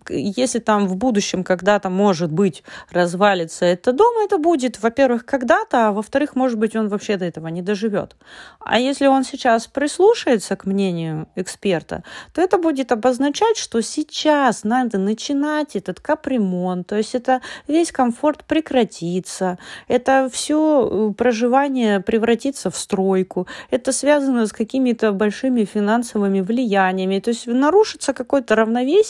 если 0.10 0.60
там 0.60 0.88
в 0.88 0.96
будущем 0.96 1.44
когда-то, 1.44 1.90
может 1.90 2.32
быть, 2.32 2.64
развалится 2.92 3.66
это 3.66 3.94
дом, 3.94 4.14
это 4.24 4.38
будет, 4.38 4.82
во-первых, 4.82 5.26
когда-то, 5.26 5.88
а 5.88 5.92
во-вторых, 5.92 6.36
может 6.36 6.58
быть, 6.58 6.76
он 6.76 6.88
вообще 6.88 7.18
до 7.18 7.26
этого 7.26 7.48
не 7.48 7.62
доживет. 7.62 8.16
А 8.60 8.80
если 8.80 9.08
он 9.08 9.24
сейчас 9.24 9.68
прислушается 9.68 10.56
к 10.56 10.66
мнению 10.66 11.28
эксперта, 11.36 12.04
то 12.34 12.42
это 12.42 12.58
будет 12.58 12.92
обозначать, 12.92 13.58
что 13.58 13.82
сейчас 13.82 14.64
надо 14.64 14.98
начинать 14.98 15.76
этот 15.76 16.00
капремонт, 16.00 16.88
то 16.88 16.96
есть 16.96 17.16
это 17.16 17.42
весь 17.68 17.92
комфорт 17.92 18.46
прекратится, 18.46 19.58
это 19.88 20.30
все 20.32 21.10
э, 21.12 21.14
проживание 21.14 22.00
превратится 22.00 22.70
в 22.70 22.78
стройку, 22.78 23.48
это 23.70 23.92
связано 23.92 24.46
с 24.46 24.54
какими-то 24.54 25.12
большими 25.12 25.66
финансовыми 25.66 26.42
влияниями, 26.42 27.20
то 27.20 27.30
есть 27.30 27.48
нарушится 27.48 28.14
какое-то 28.14 28.56
равновесие, 28.56 29.01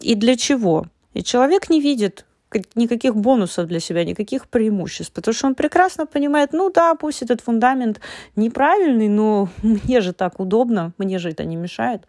и 0.00 0.14
для 0.14 0.36
чего. 0.36 0.86
И 1.14 1.22
человек 1.22 1.70
не 1.70 1.80
видит 1.80 2.24
никаких 2.74 3.14
бонусов 3.14 3.66
для 3.66 3.80
себя, 3.80 4.04
никаких 4.04 4.48
преимуществ, 4.48 5.12
потому 5.12 5.34
что 5.34 5.46
он 5.48 5.54
прекрасно 5.54 6.06
понимает, 6.06 6.52
ну 6.52 6.70
да, 6.70 6.94
пусть 6.94 7.22
этот 7.22 7.40
фундамент 7.40 8.00
неправильный, 8.36 9.08
но 9.08 9.48
мне 9.62 10.00
же 10.00 10.12
так 10.12 10.40
удобно, 10.40 10.92
мне 10.98 11.18
же 11.18 11.30
это 11.30 11.44
не 11.44 11.56
мешает. 11.56 12.06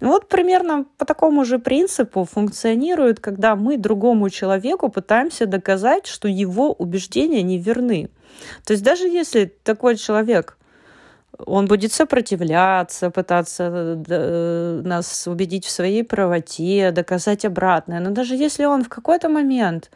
Вот 0.00 0.28
примерно 0.28 0.84
по 0.98 1.04
такому 1.04 1.44
же 1.44 1.58
принципу 1.58 2.24
функционирует, 2.24 3.20
когда 3.20 3.56
мы 3.56 3.76
другому 3.76 4.30
человеку 4.30 4.88
пытаемся 4.88 5.46
доказать, 5.46 6.06
что 6.06 6.28
его 6.28 6.72
убеждения 6.72 7.42
неверны. 7.42 8.10
То 8.64 8.72
есть 8.72 8.84
даже 8.84 9.08
если 9.08 9.52
такой 9.64 9.96
человек 9.96 10.56
он 11.46 11.66
будет 11.66 11.92
сопротивляться, 11.92 13.10
пытаться 13.10 13.70
э, 13.72 14.02
э, 14.08 14.82
нас 14.84 15.26
убедить 15.26 15.64
в 15.64 15.70
своей 15.70 16.04
правоте, 16.04 16.90
доказать 16.90 17.44
обратное. 17.44 18.00
Но 18.00 18.10
даже 18.10 18.34
если 18.36 18.64
он 18.64 18.84
в 18.84 18.88
какой-то 18.88 19.28
момент 19.28 19.90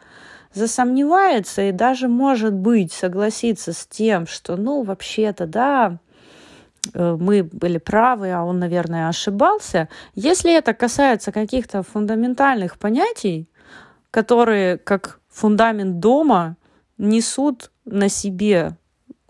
засомневается 0.53 1.61
и 1.63 1.71
даже, 1.71 2.07
может 2.07 2.53
быть, 2.53 2.91
согласится 2.91 3.73
с 3.73 3.85
тем, 3.85 4.27
что, 4.27 4.55
ну, 4.55 4.83
вообще-то, 4.83 5.45
да, 5.45 5.97
э, 6.93 7.17
мы 7.19 7.43
были 7.43 7.77
правы, 7.77 8.31
а 8.31 8.43
он, 8.43 8.59
наверное, 8.59 9.09
ошибался. 9.09 9.89
Если 10.15 10.55
это 10.55 10.73
касается 10.73 11.31
каких-то 11.31 11.83
фундаментальных 11.83 12.77
понятий, 12.77 13.49
которые, 14.11 14.77
как 14.77 15.19
фундамент 15.29 15.99
дома, 15.99 16.55
несут 16.97 17.71
на 17.85 18.09
себе 18.09 18.75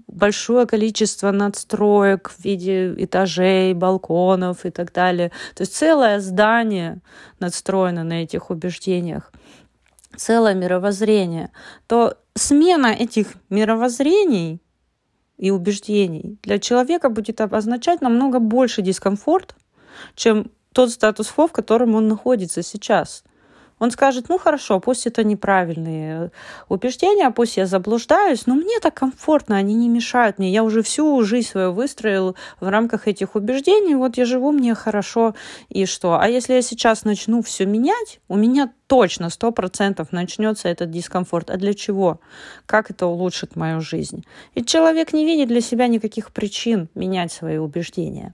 большое 0.07 0.65
количество 0.65 1.31
надстроек 1.31 2.29
в 2.29 2.43
виде 2.43 2.93
этажей, 2.97 3.73
балконов 3.73 4.65
и 4.65 4.69
так 4.69 4.93
далее. 4.93 5.31
То 5.55 5.61
есть 5.61 5.75
целое 5.75 6.19
здание 6.19 7.01
надстроено 7.39 8.03
на 8.03 8.23
этих 8.23 8.49
убеждениях, 8.49 9.31
целое 10.15 10.53
мировоззрение, 10.53 11.51
то 11.87 12.17
смена 12.35 12.87
этих 12.87 13.33
мировоззрений 13.49 14.61
и 15.37 15.51
убеждений 15.51 16.39
для 16.41 16.57
человека 16.57 17.09
будет 17.09 17.41
обозначать 17.41 18.01
намного 18.01 18.39
больше 18.39 18.81
дискомфорт, 18.81 19.55
чем 20.15 20.51
тот 20.73 20.91
статус-кво, 20.91 21.47
в 21.47 21.51
котором 21.51 21.95
он 21.95 22.07
находится 22.07 22.63
сейчас– 22.63 23.23
он 23.79 23.91
скажет, 23.91 24.25
ну 24.29 24.37
хорошо, 24.37 24.79
пусть 24.79 25.05
это 25.07 25.23
неправильные 25.23 26.31
убеждения, 26.67 27.29
пусть 27.31 27.57
я 27.57 27.65
заблуждаюсь, 27.65 28.47
но 28.47 28.55
мне 28.55 28.79
так 28.79 28.95
комфортно, 28.95 29.55
они 29.55 29.75
не 29.75 29.89
мешают 29.89 30.39
мне. 30.39 30.51
Я 30.51 30.63
уже 30.63 30.81
всю 30.81 31.21
жизнь 31.23 31.47
свою 31.47 31.71
выстроил 31.71 32.35
в 32.59 32.67
рамках 32.67 33.07
этих 33.07 33.35
убеждений, 33.35 33.95
вот 33.95 34.17
я 34.17 34.25
живу, 34.25 34.51
мне 34.51 34.73
хорошо, 34.73 35.35
и 35.69 35.85
что? 35.85 36.19
А 36.19 36.27
если 36.27 36.53
я 36.53 36.61
сейчас 36.61 37.05
начну 37.05 37.41
все 37.41 37.65
менять, 37.65 38.19
у 38.27 38.35
меня 38.35 38.71
точно, 38.87 39.29
сто 39.29 39.51
процентов 39.51 40.11
начнется 40.11 40.69
этот 40.69 40.89
дискомфорт. 40.89 41.49
А 41.49 41.57
для 41.57 41.73
чего? 41.73 42.19
Как 42.65 42.89
это 42.89 43.05
улучшит 43.05 43.55
мою 43.55 43.81
жизнь? 43.81 44.25
И 44.55 44.63
человек 44.63 45.13
не 45.13 45.25
видит 45.25 45.49
для 45.49 45.61
себя 45.61 45.87
никаких 45.87 46.31
причин 46.31 46.89
менять 46.95 47.31
свои 47.31 47.57
убеждения. 47.57 48.33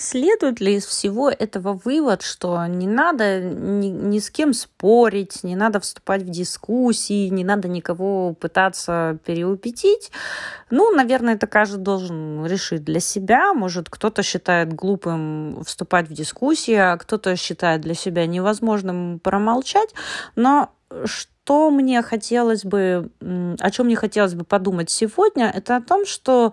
Следует 0.00 0.60
ли 0.60 0.76
из 0.76 0.86
всего 0.86 1.28
этого 1.28 1.72
вывод, 1.72 2.22
что 2.22 2.64
не 2.66 2.86
надо 2.86 3.40
ни, 3.40 3.88
ни 3.88 4.20
с 4.20 4.30
кем 4.30 4.52
спорить, 4.52 5.42
не 5.42 5.56
надо 5.56 5.80
вступать 5.80 6.22
в 6.22 6.28
дискуссии, 6.28 7.26
не 7.26 7.42
надо 7.42 7.66
никого 7.66 8.32
пытаться 8.34 9.18
переубедить? 9.24 10.12
Ну, 10.70 10.92
наверное, 10.92 11.34
это 11.34 11.48
каждый 11.48 11.78
должен 11.78 12.46
решить 12.46 12.84
для 12.84 13.00
себя. 13.00 13.52
Может, 13.54 13.90
кто-то 13.90 14.22
считает 14.22 14.72
глупым 14.72 15.64
вступать 15.64 16.08
в 16.08 16.12
дискуссии, 16.12 16.74
а 16.74 16.96
кто-то 16.96 17.34
считает 17.34 17.80
для 17.80 17.94
себя 17.94 18.24
невозможным 18.28 19.18
промолчать. 19.18 19.92
Но 20.36 20.70
что 21.06 21.72
мне 21.72 22.02
хотелось 22.02 22.64
бы, 22.64 23.10
о 23.20 23.70
чем 23.72 23.86
мне 23.86 23.96
хотелось 23.96 24.34
бы 24.34 24.44
подумать 24.44 24.90
сегодня, 24.90 25.52
это 25.52 25.74
о 25.74 25.82
том, 25.82 26.06
что 26.06 26.52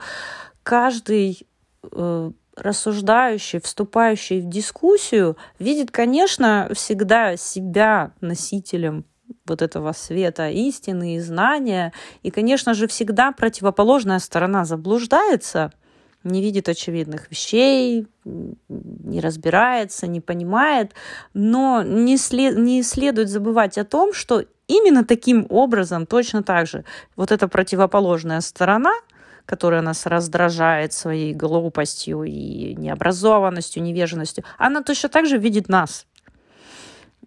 каждый 0.63 1.47
э, 1.91 2.31
рассуждающий, 2.56 3.60
вступающий 3.60 4.41
в 4.41 4.50
дискуссию, 4.50 5.38
видит, 5.60 5.91
конечно, 5.91 6.70
всегда 6.74 7.38
себя 7.38 8.12
носителем 8.22 9.06
вот 9.46 9.62
этого 9.62 9.91
света 9.91 10.50
истины 10.50 11.15
и 11.15 11.20
знания. 11.20 11.94
И, 12.24 12.32
конечно 12.32 12.74
же, 12.74 12.88
всегда 12.88 13.32
противоположная 13.32 14.20
сторона 14.20 14.65
заблуждается, 14.65 15.72
не 16.24 16.41
видит 16.41 16.68
очевидных 16.70 17.30
вещей, 17.30 18.08
не 18.24 19.20
разбирается, 19.20 20.08
не 20.08 20.22
понимает. 20.22 20.94
Но 21.34 21.84
не, 21.84 22.18
след, 22.18 22.58
не 22.58 22.82
следует 22.82 23.30
забывать 23.30 23.78
о 23.78 23.86
том, 23.86 24.13
что 24.13 24.44
именно 24.68 25.06
таким 25.06 25.46
образом, 25.50 26.08
точно 26.08 26.41
так 26.41 26.68
же, 26.68 26.84
вот 27.15 27.32
эта 27.32 27.48
противоположная 27.48 28.41
сторона– 28.41 28.94
которая 29.45 29.81
нас 29.81 30.05
раздражает 30.05 30.93
своей 30.93 31.34
глупостью 31.34 32.23
и 32.23 32.75
необразованностью, 32.75 33.84
невеженостью, 33.84 34.43
она 34.58 34.81
точно 34.81 35.10
так 35.10 35.25
же 35.25 35.38
видит 35.38 35.69
нас. 35.69 36.05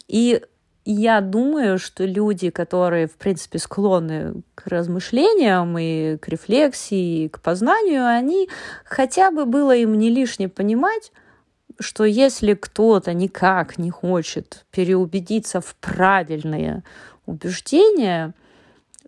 И 0.08 0.42
я 0.84 1.20
думаю, 1.20 1.78
что 1.78 2.06
люди, 2.06 2.48
которые, 2.48 3.08
в 3.08 3.16
принципе, 3.16 3.58
склонны 3.58 4.42
к 4.54 4.66
размышлениям 4.68 5.76
и 5.78 6.16
к 6.16 6.28
рефлексии, 6.28 7.24
и 7.24 7.28
к 7.28 7.40
познанию, 7.40 8.06
они 8.06 8.48
хотя 8.84 9.30
бы 9.30 9.44
было 9.44 9.76
им 9.76 9.98
не 9.98 10.08
лишне 10.08 10.48
понимать, 10.48 11.12
что 11.78 12.04
если 12.04 12.54
кто-то 12.54 13.12
никак 13.12 13.76
не 13.76 13.90
хочет 13.90 14.64
переубедиться 14.70 15.60
в 15.60 15.76
правильные 15.76 16.82
убеждения, 17.26 18.32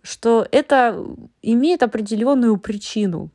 что 0.01 0.47
это 0.51 1.05
имеет 1.41 1.83
определенную 1.83 2.57
причину, 2.57 3.29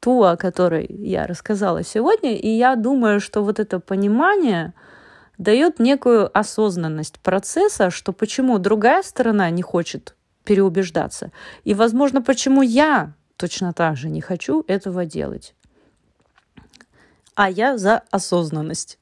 ту, 0.00 0.22
о 0.22 0.36
которой 0.36 0.86
я 0.88 1.26
рассказала 1.26 1.82
сегодня, 1.82 2.36
и 2.36 2.48
я 2.48 2.76
думаю, 2.76 3.20
что 3.20 3.42
вот 3.42 3.58
это 3.58 3.80
понимание 3.80 4.72
дает 5.38 5.78
некую 5.78 6.30
осознанность 6.36 7.18
процесса, 7.20 7.90
что 7.90 8.12
почему 8.12 8.58
другая 8.58 9.02
сторона 9.02 9.50
не 9.50 9.62
хочет 9.62 10.14
переубеждаться, 10.44 11.32
и, 11.64 11.74
возможно, 11.74 12.22
почему 12.22 12.62
я 12.62 13.14
точно 13.36 13.72
так 13.72 13.96
же 13.96 14.08
не 14.08 14.20
хочу 14.20 14.64
этого 14.66 15.04
делать. 15.04 15.54
А 17.34 17.50
я 17.50 17.76
за 17.76 18.02
осознанность. 18.10 18.98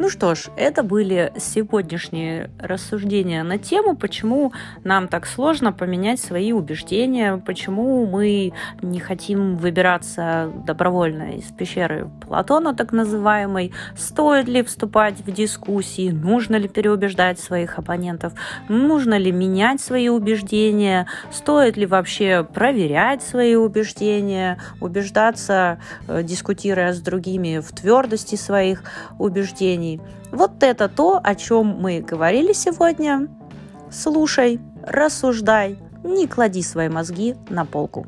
Ну 0.00 0.08
что 0.08 0.36
ж, 0.36 0.44
это 0.56 0.84
были 0.84 1.32
сегодняшние 1.38 2.52
рассуждения 2.60 3.42
на 3.42 3.58
тему, 3.58 3.96
почему 3.96 4.52
нам 4.84 5.08
так 5.08 5.26
сложно 5.26 5.72
поменять 5.72 6.20
свои 6.20 6.52
убеждения, 6.52 7.42
почему 7.44 8.06
мы 8.06 8.52
не 8.80 9.00
хотим 9.00 9.56
выбираться 9.56 10.52
добровольно 10.64 11.36
из 11.36 11.46
пещеры 11.46 12.08
Платона, 12.24 12.76
так 12.76 12.92
называемой, 12.92 13.72
стоит 13.96 14.46
ли 14.46 14.62
вступать 14.62 15.18
в 15.18 15.32
дискуссии, 15.32 16.10
нужно 16.10 16.54
ли 16.54 16.68
переубеждать 16.68 17.40
своих 17.40 17.76
оппонентов, 17.80 18.34
нужно 18.68 19.18
ли 19.18 19.32
менять 19.32 19.80
свои 19.80 20.08
убеждения, 20.08 21.08
стоит 21.32 21.76
ли 21.76 21.86
вообще 21.86 22.44
проверять 22.44 23.24
свои 23.24 23.56
убеждения, 23.56 24.58
убеждаться, 24.80 25.80
э, 26.06 26.22
дискутируя 26.22 26.92
с 26.92 27.00
другими 27.00 27.58
в 27.58 27.72
твердости 27.72 28.36
своих 28.36 28.84
убеждений 29.18 29.87
жизней. 29.88 30.00
Вот 30.30 30.62
это 30.62 30.88
то, 30.88 31.20
о 31.22 31.34
чем 31.34 31.66
мы 31.80 32.00
говорили 32.00 32.52
сегодня. 32.52 33.28
Слушай, 33.90 34.60
рассуждай, 34.82 35.78
не 36.04 36.26
клади 36.26 36.62
свои 36.62 36.88
мозги 36.88 37.34
на 37.48 37.64
полку. 37.64 38.06